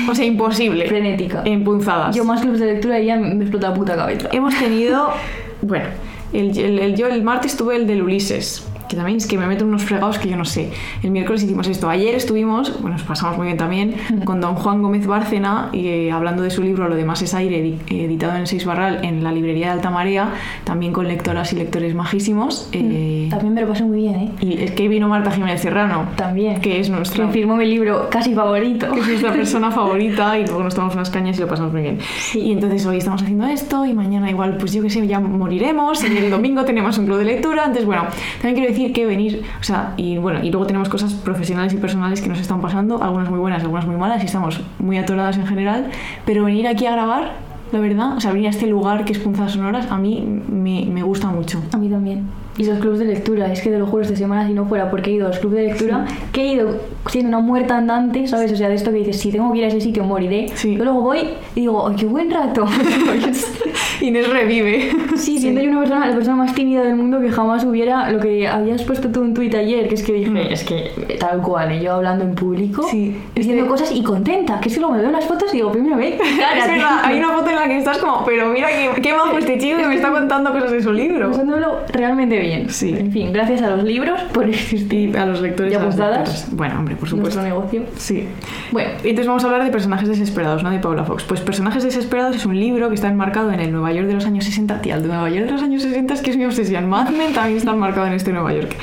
[0.10, 0.88] o sea, imposible.
[0.88, 1.41] Frenética.
[1.45, 2.15] En punzadas.
[2.15, 4.30] Yo más clubs de lectura y ya me explota la puta cabeza.
[4.32, 5.10] Hemos tenido,
[5.62, 5.86] bueno,
[6.34, 9.48] el, el- el- yo el martes tuve el del Ulises, que también es que me
[9.48, 10.70] meto unos fregados que yo no sé.
[11.02, 11.90] El miércoles hicimos esto.
[11.90, 16.12] Ayer estuvimos, bueno, nos pasamos muy bien también, con don Juan Gómez Bárcena, y, eh,
[16.12, 19.32] hablando de su libro Lo demás es aire, edi- editado en Seis Barral en la
[19.32, 20.34] librería de Alta Marea,
[20.66, 22.70] también con lectoras y lectores majísimos.
[22.74, 24.32] eh, También me lo pasé muy bien, ¿eh?
[24.42, 26.60] y es que vino Marta Jiménez Serrano, También.
[26.60, 28.92] que es nuestra Que firmó mi libro casi favorito.
[28.92, 31.82] que es nuestra persona favorita y luego nos tomamos unas cañas y lo pasamos muy
[31.82, 32.00] bien.
[32.34, 36.04] Y entonces hoy estamos haciendo esto y mañana igual, pues yo qué sé, ya moriremos
[36.04, 37.62] y el domingo tenemos un club de lectura.
[37.64, 38.04] Entonces, bueno,
[38.42, 41.78] también quiero decir que venir, o sea, y bueno, y luego tenemos cosas profesionales y
[41.78, 45.38] personales que nos están pasando, algunas muy buenas, algunas muy malas y estamos muy atoradas
[45.38, 45.89] en general,
[46.26, 47.34] pero venir aquí a grabar,
[47.72, 50.86] la verdad, o sea, venir a este lugar que es Punzadas Sonoras, a mí me,
[50.86, 51.62] me gusta mucho.
[51.72, 52.28] A mí también.
[52.58, 54.90] Y los clubs de lectura, es que te lo juro, esta semana si no fuera
[54.92, 56.76] porque he ido a los clubs de lectura, que he ido
[57.10, 58.52] siendo una muerta andante, ¿sabes?
[58.52, 60.48] O sea, de esto que dices, si tengo que ir a ese sitio moriré.
[60.54, 60.76] Sí.
[60.76, 61.20] Yo luego voy
[61.56, 62.66] y digo, ¡ay, qué buen rato!
[64.02, 64.90] Inés revive.
[65.16, 68.20] sí, siendo yo una persona, la persona más tímida del mundo que jamás hubiera lo
[68.20, 71.72] que habías puesto tú en tuit ayer, que es que dije, es que tal cual,
[71.72, 71.82] ¿eh?
[71.84, 75.02] yo hablando en público, Sí, diciendo este- cosas y contenta, que es que luego me
[75.02, 76.74] veo las fotos y digo, primero ve, cara, es tío".
[76.74, 79.58] verdad, hay una foto en la que estás como, pero mira qué, qué majo este
[79.60, 81.30] chico que me está contando cosas de su libro.
[81.32, 82.70] Pasándolo realmente bien.
[82.70, 82.96] Sí.
[82.98, 85.10] En fin, gracias a los libros por existir.
[85.10, 86.48] Y a los lectores ¿Y apostadas?
[86.52, 87.42] Bueno, hombre, por supuesto.
[87.42, 87.84] Nuestro negocio.
[87.98, 88.28] Sí.
[88.72, 90.70] Bueno, Entonces vamos a hablar de Personajes Desesperados, ¿no?
[90.70, 91.24] De Paula Fox.
[91.24, 94.26] Pues Personajes Desesperados es un libro que está enmarcado en el Nueva York de los
[94.26, 94.82] años 60.
[94.82, 96.90] Tía, el de Nueva York de los años 60 es que es mi obsesión.
[96.90, 98.76] Mad Men también está enmarcado en este Nueva York.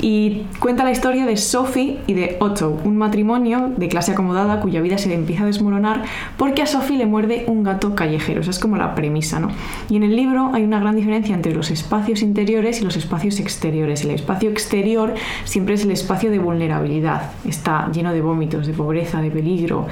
[0.00, 4.80] Y cuenta la historia de Sophie y de Otto, un matrimonio de clase acomodada cuya
[4.80, 6.02] vida se le empieza a desmoronar
[6.36, 8.40] porque a Sophie le muerde un gato callejero.
[8.40, 9.48] Esa es como la premisa, ¿no?
[9.88, 13.03] Y en el libro hay una gran diferencia entre los espacios interiores y los espacios
[13.04, 14.04] exteriores.
[14.04, 15.14] El espacio exterior
[15.44, 17.32] siempre es el espacio de vulnerabilidad.
[17.46, 19.86] Está lleno de vómitos, de pobreza, de peligro.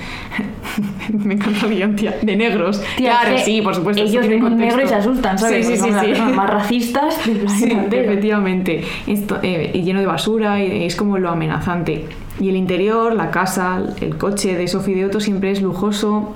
[1.13, 2.17] Me encanta Guión, tía.
[2.23, 2.83] De negros.
[2.97, 4.03] tía, claro, sí, por supuesto.
[4.03, 5.67] esto Ellos ven un negro y se asustan, ¿sabes?
[5.67, 6.15] Sí, sí, Porque sí.
[6.15, 6.33] sí.
[6.35, 8.85] más racistas del Sí, planeta efectivamente.
[9.07, 12.07] Esto, eh, y lleno de basura y es como lo amenazante.
[12.41, 16.33] Y el interior, la casa, el coche de Sophie de Otto siempre es lujoso,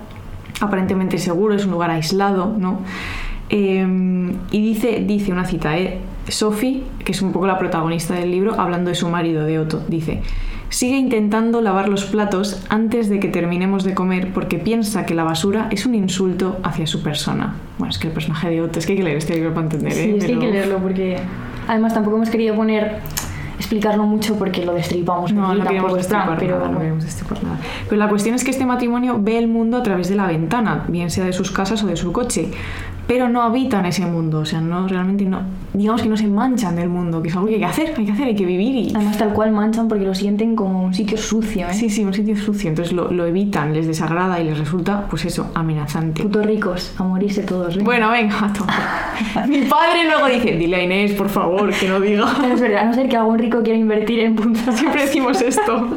[0.60, 2.80] aparentemente seguro, es un lugar aislado, ¿no?
[3.48, 3.86] Eh,
[4.50, 5.98] y dice, dice una cita, ¿eh?
[6.28, 9.82] Sophie, que es un poco la protagonista del libro, hablando de su marido de Otto,
[9.88, 10.22] dice,
[10.68, 15.22] sigue intentando lavar los platos antes de que terminemos de comer porque piensa que la
[15.24, 17.54] basura es un insulto hacia su persona.
[17.78, 19.66] Bueno, es que el personaje de Otto, es que hay que leer este libro para
[19.66, 20.16] entender, Sí, ¿eh?
[20.18, 21.18] es que hay que Pero- leerlo porque...
[21.68, 22.98] Además tampoco hemos querido poner...
[23.58, 25.32] Explicarlo mucho porque lo destripamos.
[25.32, 27.58] No, no queríamos destripar pero nada, no queríamos destripar nada.
[27.88, 30.84] Pero la cuestión es que este matrimonio ve el mundo a través de la ventana,
[30.88, 32.50] bien sea de sus casas o de su coche.
[33.06, 35.42] Pero no habitan ese mundo, o sea, no realmente no,
[35.72, 38.04] digamos que no se manchan del mundo, que es algo que hay que hacer, hay
[38.04, 38.92] que hacer, hay que vivir y...
[38.94, 41.74] Además, tal cual manchan porque lo sienten como un sitio sucio, ¿eh?
[41.74, 45.24] Sí, sí, un sitio sucio, entonces lo, lo evitan, les desagrada y les resulta, pues
[45.24, 46.22] eso, amenazante.
[46.24, 47.80] Putos ricos, a morirse todos, ¿eh?
[47.82, 48.52] Bueno, venga.
[49.48, 52.26] Mi padre luego dice, dile a Inés, por favor, que no diga.
[52.52, 54.78] Es verdad, a no ser que algún rico quiera invertir en puntadas.
[54.80, 55.90] Siempre decimos esto.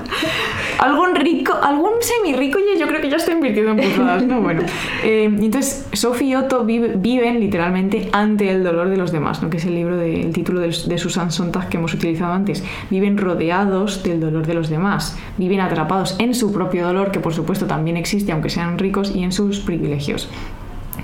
[0.79, 4.41] Algún rico, algún semi rico, yo creo que ya está invirtiendo en puntadas, ¿no?
[4.41, 4.61] Bueno.
[5.03, 9.39] Eh, entonces, Sophie y Otto vive- viven literalmente ante el dolor de los demás.
[9.49, 12.63] Que es el libro de- el título de, Susan Sontag que hemos utilizado antes.
[12.89, 15.17] Viven rodeados del dolor de los demás.
[15.37, 19.23] Viven atrapados en su propio dolor, que por supuesto también existe, aunque sean ricos, y
[19.23, 20.29] en sus privilegios.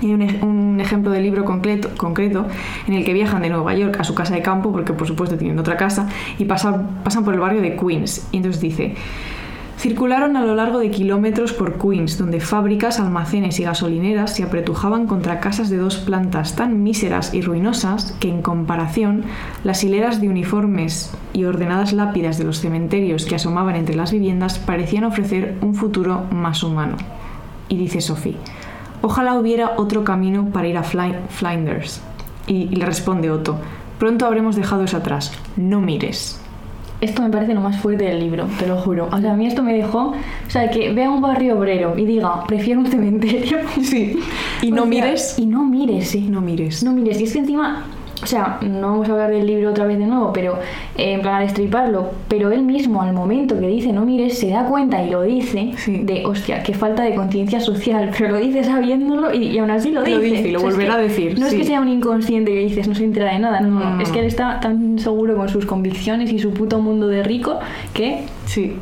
[0.02, 2.46] Y hay un ejemplo de libro concreto, concreto
[2.86, 5.38] en el que viajan de Nueva York a su casa de campo, porque por supuesto
[5.38, 8.28] tienen otra casa, y pasan, pasan por el barrio de Queens.
[8.34, 8.94] Y entonces dice,
[9.78, 15.08] circularon a lo largo de kilómetros por Queens, donde fábricas, almacenes y gasolineras se apretujaban
[15.08, 19.24] contra casas de dos plantas tan míseras y ruinosas que en comparación
[19.64, 24.60] las hileras de uniformes y ordenadas lápidas de los cementerios que asomaban entre las viviendas
[24.60, 26.98] parecían ofrecer un futuro más humano.
[27.68, 28.38] Y dice Sophie,
[29.02, 32.02] Ojalá hubiera otro camino para ir a Flinders.
[32.48, 33.60] Y le responde Otto,
[34.00, 35.32] pronto habremos dejado eso atrás.
[35.56, 36.42] No mires.
[37.02, 39.10] Esto me parece lo más fuerte del libro, te lo juro.
[39.12, 40.14] O sea, a mí esto me dejó...
[40.48, 43.58] O sea, que vea un barrio obrero y diga, prefiero un cementerio.
[43.82, 44.20] Sí.
[44.62, 45.38] Y no O sea, mires.
[45.38, 46.22] Y no mires, sí.
[46.30, 46.84] No mires.
[46.84, 47.86] No mires, y es que encima,
[48.24, 50.54] o sea, no vamos a hablar del libro otra vez de nuevo, pero
[50.98, 54.50] eh, en plan a destriparlo, pero él mismo al momento que dice no mires se
[54.50, 55.98] da cuenta y lo dice Sí.
[56.04, 59.92] de, hostia, qué falta de conciencia social, pero lo dice sabiéndolo y, y aún así
[59.92, 60.16] lo dice.
[60.18, 61.90] Lo dice y lo O sea, es volverá a decir, No es que sea un
[61.90, 64.22] inconsciente que dices no se entera de nada, no, no, No, es que no.
[64.22, 67.60] él está tan seguro con sus convicciones y su puto mundo de rico
[67.94, 68.78] que Sí.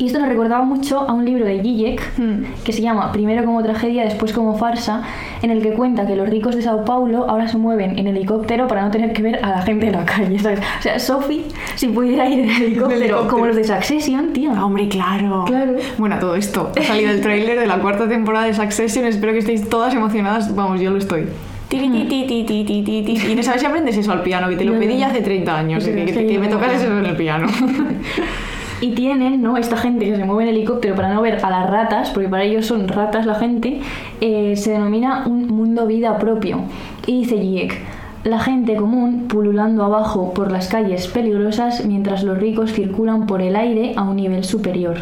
[0.00, 2.42] Y esto nos recordaba mucho a un libro de Zizek Hmm.
[2.64, 5.02] que se llama Primero como tragedia, después como farsa,
[5.42, 8.66] en el que cuenta que los ricos de Sao Paulo ahora se mueven en helicóptero
[8.66, 10.38] para no tener que ver a la gente en la calle.
[10.38, 10.60] ¿sabes?
[10.78, 11.44] O sea, Sophie,
[11.76, 13.28] si pudiera ir en helicóptero, helicóptero.
[13.28, 14.52] como los de Succession, tío.
[14.56, 15.44] Ah, hombre, claro.
[15.46, 15.74] Claro.
[15.98, 16.72] Bueno, todo esto.
[16.78, 19.04] Ha salido el tráiler de la cuarta temporada de Succession.
[19.04, 20.54] Espero que estéis todas emocionadas.
[20.54, 21.26] Vamos, yo lo estoy.
[21.72, 25.56] Y no sabes si aprendes eso al piano, que te lo pedí ya hace 30
[25.58, 25.84] años.
[25.84, 27.46] Sí, que, que- sí, que me tocas eso en el piano.
[28.80, 29.56] Y tienen, ¿no?
[29.56, 32.44] Esta gente que se mueve en helicóptero para no ver a las ratas, porque para
[32.44, 33.80] ellos son ratas la gente,
[34.20, 36.62] eh, se denomina un mundo vida propio.
[37.06, 37.78] Y dice Zizek,
[38.24, 43.56] la gente común pululando abajo por las calles peligrosas mientras los ricos circulan por el
[43.56, 44.98] aire a un nivel superior.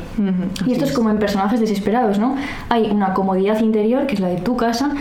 [0.67, 2.37] Y esto es como en personajes desesperados, ¿no?
[2.69, 4.93] Hay una comodidad interior, que es la de tu casa,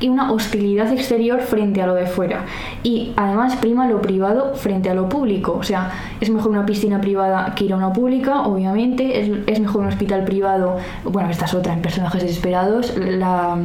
[0.00, 2.44] y una hostilidad exterior frente a lo de fuera.
[2.82, 5.52] Y además prima lo privado frente a lo público.
[5.58, 9.20] O sea, es mejor una piscina privada que ir a una pública, obviamente.
[9.20, 10.76] Es, es mejor un hospital privado.
[11.04, 12.96] Bueno, esta es otra en personajes desesperados.
[12.96, 13.56] La,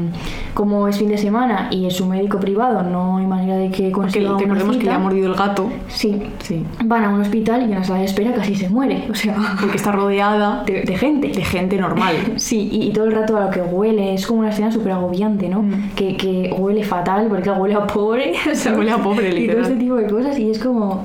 [0.53, 3.91] como es fin de semana y es su médico privado, no hay manera de que
[3.91, 4.95] Porque consiga una recordemos que le cita.
[4.95, 5.69] ha mordido el gato.
[5.87, 6.21] Sí.
[6.39, 6.65] Sí.
[6.83, 9.07] Van a un hospital y en la sala de espera casi se muere.
[9.09, 11.29] O sea, Porque está rodeada de, de gente.
[11.29, 12.15] de gente normal.
[12.37, 14.91] Sí, y, y todo el rato a lo que huele, es como una escena súper
[14.91, 15.63] agobiante, ¿no?
[15.63, 15.91] Mm.
[15.95, 16.24] Que, que
[16.57, 18.33] huele fatal, porque huele a pobre.
[18.53, 18.77] ¿sabes?
[18.77, 21.03] Huele a pobre, Y todo este tipo de cosas, y es como.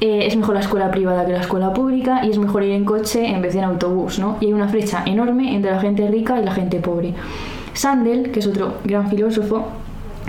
[0.00, 2.84] Eh, es mejor la escuela privada que la escuela pública, y es mejor ir en
[2.84, 4.36] coche en vez de en autobús, ¿no?
[4.40, 7.14] Y hay una brecha enorme entre la gente rica y la gente pobre.
[7.72, 9.66] Sandel, que es otro gran filósofo,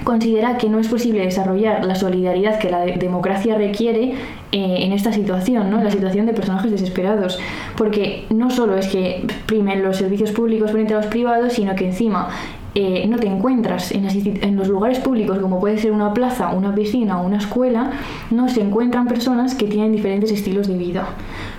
[0.04, 4.12] considera que no es posible desarrollar la solidaridad que la de- democracia requiere
[4.52, 5.80] eh, en esta situación, ¿no?
[5.80, 7.40] En la situación de personajes desesperados,
[7.76, 11.86] porque no solo es que primen los servicios públicos frente a los privados, sino que
[11.88, 12.30] encima
[12.80, 17.20] eh, no te encuentras en, los lugares públicos, como puede ser una plaza, una piscina
[17.20, 17.90] o una escuela,
[18.30, 21.08] no se encuentran personas que tienen diferentes estilos de vida.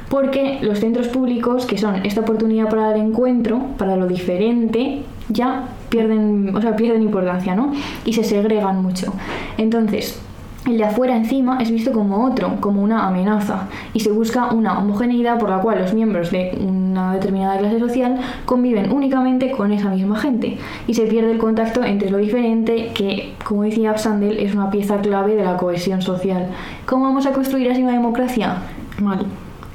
[0.08, 5.64] Porque los centros públicos, que son esta oportunidad para el encuentro, para lo diferente, ya
[5.88, 7.72] pierden, o sea, pierden importancia, ¿no?
[8.04, 9.12] Y se segregan mucho.
[9.56, 10.22] Entonces,
[10.68, 14.78] el de afuera encima es visto como otro, como una amenaza, y se busca una
[14.78, 19.90] homogeneidad por la cual los miembros de una determinada clase social conviven únicamente con esa
[19.90, 24.54] misma gente, y se pierde el contacto entre lo diferente, que, como decía Sandel, es
[24.54, 26.48] una pieza clave de la cohesión social.
[26.86, 28.56] ¿Cómo vamos a construir así una democracia?
[29.00, 29.26] Mal.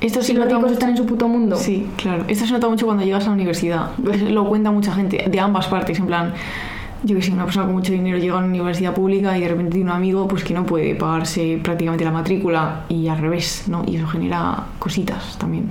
[0.01, 1.55] Esto sí los ricos están en su puto mundo.
[1.55, 2.25] Sí, claro.
[2.27, 3.91] Esto se nota mucho cuando llegas a la universidad.
[4.03, 5.97] Pues Lo cuenta mucha gente, de ambas partes.
[5.97, 6.33] En plan,
[7.03, 9.49] yo que sé, una persona con mucho dinero llega a una universidad pública y de
[9.49, 13.65] repente tiene un amigo pues que no puede pagarse prácticamente la matrícula y al revés,
[13.67, 13.83] ¿no?
[13.85, 15.69] Y eso genera cositas también.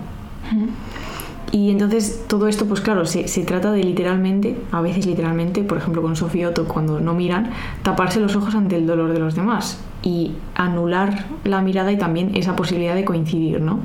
[1.50, 5.78] Y entonces todo esto, pues claro, se, se trata de literalmente, a veces literalmente, por
[5.78, 7.50] ejemplo con Sofía Otto cuando no miran,
[7.82, 12.34] taparse los ojos ante el dolor de los demás y anular la mirada y también
[12.34, 13.80] esa posibilidad de coincidir, ¿no?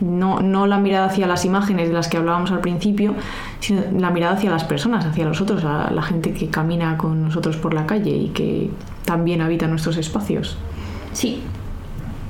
[0.00, 3.14] No, no la mirada hacia las imágenes de las que hablábamos al principio,
[3.60, 7.22] sino la mirada hacia las personas, hacia los otros, a la gente que camina con
[7.22, 8.70] nosotros por la calle y que
[9.04, 10.56] también habita nuestros espacios.
[11.12, 11.42] Sí.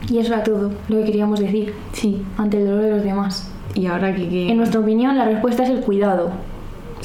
[0.08, 1.74] Y eso era todo lo que queríamos decir.
[1.92, 2.22] Sí.
[2.38, 3.50] Ante el dolor de los demás.
[3.74, 4.28] Y ahora que...
[4.28, 6.30] que- En nuestra opinión, la respuesta es el cuidado.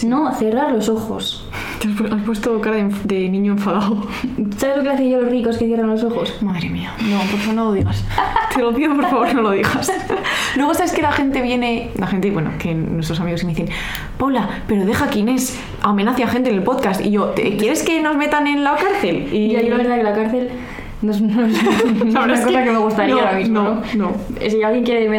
[0.04, 1.48] No cerrar los ojos.
[1.80, 4.08] Te has pu- has puesto cara de, de niño enfadado.
[4.58, 6.42] ¿Sabes lo que hacen yo los ricos que cierran los ojos?
[6.42, 8.04] Madre mía, no, por favor no lo digas.
[8.56, 9.92] Te lo pido, por favor, no lo digas.
[10.56, 13.68] Luego sabes que la gente viene, la gente, bueno, que nuestros amigos me dicen,
[14.18, 17.06] Paula, pero deja que Inés amenace a gente en el podcast.
[17.06, 19.28] Y yo, "¿Te- ¿quieres que nos metan en la cárcel?
[19.34, 20.50] Y yo la verdad que la cárcel
[21.02, 21.64] no es, no es-
[22.06, 24.12] no es una cosa que que me gustaría no, ahora mismo, no, ¿no?
[24.50, 25.18] Si alguien quiere.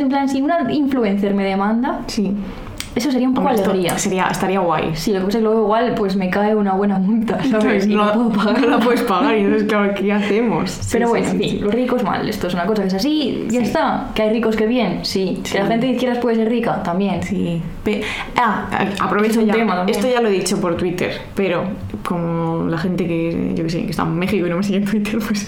[0.00, 2.32] En plan, si una influencer me demanda, Sí.
[2.98, 3.96] Eso sería un poco Hombre, alegría.
[3.98, 4.90] sería, estaría guay.
[4.94, 7.86] Sí, lo que pasa es que luego igual pues me cae una buena multa, ¿sabes?
[7.86, 8.60] Y no, la- puedo pagar.
[8.60, 10.70] no la puedes pagar y entonces, claro, ¿qué hacemos?
[10.70, 11.58] Sí, Pero bueno, sí, sí.
[11.60, 14.08] los ricos mal, esto es una cosa que es así, ya está.
[14.14, 15.40] Que hay ricos que bien, sí.
[15.50, 17.22] Que la gente de izquierdas puede ser rica, también.
[17.22, 17.62] Sí.
[17.84, 18.02] Pe-
[18.36, 18.66] ah,
[19.00, 19.54] aprovecho ya.
[19.54, 19.84] tema.
[19.86, 21.64] Esto ya lo he dicho por Twitter, pero
[22.04, 24.78] como la gente que, yo que sé, que está en México y no me sigue
[24.78, 25.46] en Twitter, pues.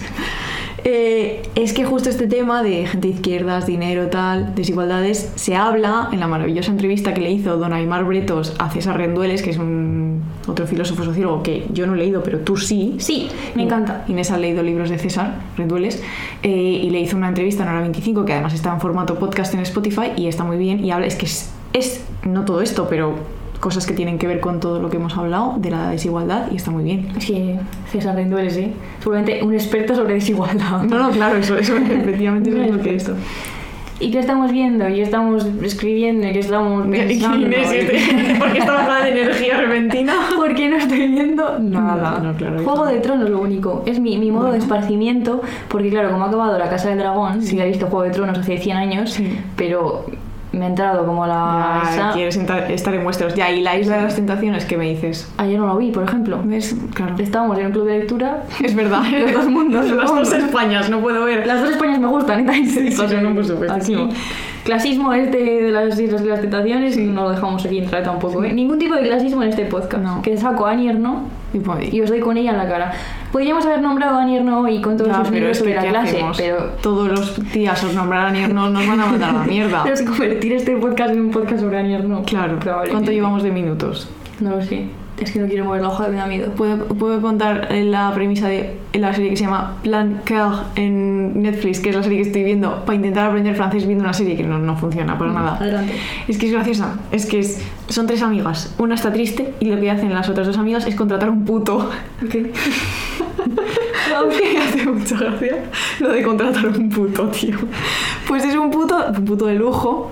[0.84, 6.08] Eh, es que justo este tema de gente de izquierdas, dinero, tal, desigualdades, se habla
[6.12, 9.58] en la maravillosa entrevista que le hizo don Aymar Bretos a César Rendueles, que es
[9.58, 12.96] un otro filósofo sociólogo que yo no he leído, pero tú sí.
[12.98, 14.04] Sí, me encanta.
[14.08, 16.02] Inés ha leído libros de César Rendueles
[16.42, 19.54] eh, y le hizo una entrevista en hora 25 que además está en formato podcast
[19.54, 22.86] en Spotify y está muy bien y habla, es que es, es no todo esto,
[22.88, 26.46] pero cosas que tienen que ver con todo lo que hemos hablado de la desigualdad
[26.50, 27.08] y está muy bien.
[27.24, 27.58] Que
[27.90, 28.72] César Rendueles, ¿eh?
[29.00, 30.82] Seguramente un experto sobre desigualdad.
[30.82, 33.02] No, no, claro, eso, eso efectivamente eso es lo que es.
[33.02, 33.20] Experto.
[34.02, 34.88] ¿Y qué estamos viendo?
[34.88, 36.26] ¿Y qué estamos escribiendo?
[36.26, 37.46] ¿Y qué estamos pensando?
[37.48, 40.14] Este- ¿por qué estaba hablando de energía repentina?
[40.36, 42.18] ¿Por qué no estoy viendo nada?
[42.18, 43.00] No, no, claro, Juego de.
[43.00, 43.82] Tronos lo único.
[43.84, 47.42] Es mi, mi modo de esparcimiento, porque claro, como ha acabado La Casa del Dragón,
[47.42, 49.38] sí, he visto Juego de Tronos hace 100 años, Sí.
[49.54, 50.06] pero
[50.52, 51.80] me ha entrado como la...
[51.84, 53.34] Ya, esa- quieres estar en vuestros.
[53.34, 55.30] Ya, y la isla de las tentaciones, ¿qué me dices?
[55.36, 56.40] Ayer no lo vi, por ejemplo.
[56.44, 56.74] ¿Ves?
[56.94, 57.14] Claro.
[57.18, 58.42] Estábamos en un club de lectura.
[58.62, 59.02] Es verdad.
[59.12, 61.46] Los dos mundos, Las dos Españas, no puedo ver.
[61.46, 62.66] Las dos Españas me gustan, ¿eh?
[62.66, 63.96] Sí, sí, no, por supuesto, Aquí.
[64.60, 64.64] Sí.
[64.64, 68.52] Clasismo este de las Islas de las Tentaciones no lo dejamos aquí entrar tampoco, ¿eh?
[68.52, 70.02] Ningún tipo de clasismo en este podcast.
[70.02, 70.22] No.
[70.22, 71.24] Que saco a Anier, ¿no?
[71.52, 72.92] Y Y os doy con ella en la cara.
[73.32, 75.74] Podríamos haber nombrado a Anier no y con todos Ya, sus pero libros es sobre
[75.74, 76.36] la ¿qué clase, hacemos?
[76.36, 79.78] pero Todos los días os nombrarán y no nos van a mandar a la mierda.
[79.82, 82.22] Tenemos que convertir este podcast en un podcast sobre Anier, ¿no?
[82.22, 82.58] Claro.
[82.90, 84.08] ¿Cuánto llevamos de minutos?
[84.40, 84.86] No lo sé.
[85.20, 86.50] Es que no quiero mover la hoja, me da miedo.
[86.52, 91.80] ¿Puedo, puedo contar la premisa de la serie que se llama Plan Cœur en Netflix,
[91.80, 94.42] que es la serie que estoy viendo para intentar aprender francés viendo una serie que
[94.42, 95.56] no, no funciona para nada.
[95.56, 95.92] Adelante.
[96.26, 96.98] Es que es graciosa.
[97.12, 98.74] Es que es, son tres amigas.
[98.78, 101.90] Una está triste y lo que hacen las otras dos amigas es contratar un puto.
[102.20, 102.28] Me
[104.58, 105.64] hace mucha gracia
[106.00, 107.56] lo de contratar un puto, tío.
[108.26, 110.10] Pues es un puto, un puto de lujo.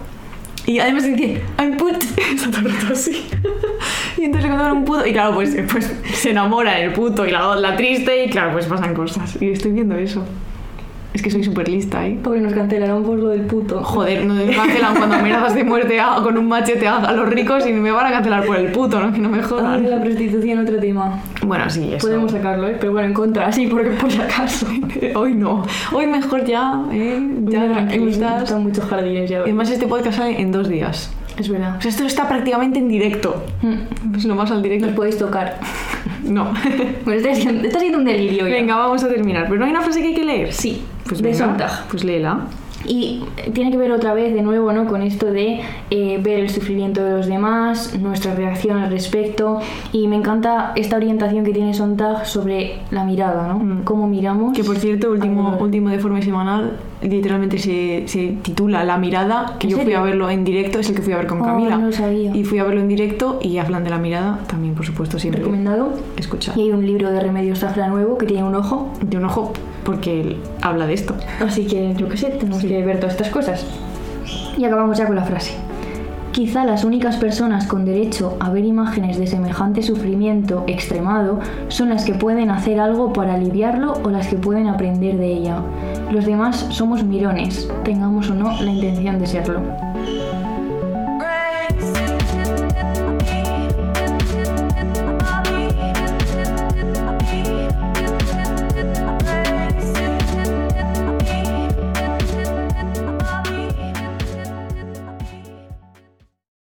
[0.66, 1.94] Y además dice, I'm put.
[1.94, 3.26] Está todo el rato así.
[4.18, 5.06] Y entonces le un puto.
[5.06, 8.24] Y claro, pues, pues se enamora el puto y la, la triste.
[8.24, 9.40] Y claro, pues pasan cosas.
[9.40, 10.24] Y estoy viendo eso.
[11.14, 12.18] Es que soy súper lista, ¿eh?
[12.22, 13.82] Porque nos cancelaron por lo del puto.
[13.82, 17.28] Joder, no me cancelan cuando amenazas de muerte a- con un machete a, a los
[17.30, 19.10] ricos y me van a cancelar por el puto, ¿no?
[19.12, 19.88] Que no me jodan.
[19.88, 21.18] la prostitución, otro tema.
[21.44, 22.06] Bueno, sí, eso.
[22.06, 22.76] Podemos sacarlo, ¿eh?
[22.78, 24.66] Pero bueno, en contra, sí, porque por si acaso.
[25.14, 25.64] Hoy no.
[25.92, 27.18] Hoy mejor ya, ¿eh?
[27.46, 28.42] Ya hemos tranquilitas.
[28.42, 29.40] estado en muchos jardines ya.
[29.40, 31.10] Además, este podcast sale en dos días.
[31.38, 31.76] Es verdad.
[31.78, 33.44] O sea, esto está prácticamente en directo.
[33.62, 34.16] Mm.
[34.16, 34.86] Es lo más al directo.
[34.86, 35.58] Nos podéis tocar.
[36.24, 36.52] No.
[37.04, 37.34] Bueno, está
[37.80, 38.54] siendo, un delirio ya.
[38.54, 39.44] Venga, vamos a terminar.
[39.44, 40.52] Pero no hay una frase que hay que leer.
[40.52, 41.86] Sí, Pues de venga, Sontag.
[41.88, 42.40] Pues léela.
[42.86, 43.22] Y
[43.52, 44.86] tiene que ver otra vez de nuevo ¿no?
[44.86, 45.60] con esto de
[45.90, 49.60] eh, ver el sufrimiento de los demás, nuestra reacción al respecto.
[49.92, 53.58] Y me encanta esta orientación que tiene Sontag sobre la mirada, ¿no?
[53.58, 53.84] Mm.
[53.84, 54.56] Cómo miramos.
[54.56, 59.70] Que por cierto, último, último deforme semanal, literalmente se, se titula La mirada, que ¿En
[59.70, 59.98] yo fui serio?
[60.00, 61.76] a verlo en directo, es el que fui a ver con Oh, Camila.
[61.78, 62.34] no lo sabía.
[62.34, 65.40] Y fui a verlo en directo y hablan de la mirada, también por supuesto siempre.
[65.42, 65.92] Recomendado.
[66.16, 66.52] Escucha.
[66.56, 68.92] Y hay un libro de Remedios Zafra nuevo que tiene un ojo.
[69.02, 69.52] De un ojo,
[69.84, 71.14] porque él habla de esto.
[71.40, 73.66] Así que, yo qué sé, tenemos que ver todas estas cosas.
[74.56, 75.54] Y acabamos ya con la frase.
[76.32, 82.04] Quizá las únicas personas con derecho a ver imágenes de semejante sufrimiento extremado son las
[82.04, 85.62] que pueden hacer algo para aliviarlo o las que pueden aprender de ella.
[86.10, 89.60] Los demás somos mirones, tengamos o no la intención de serlo.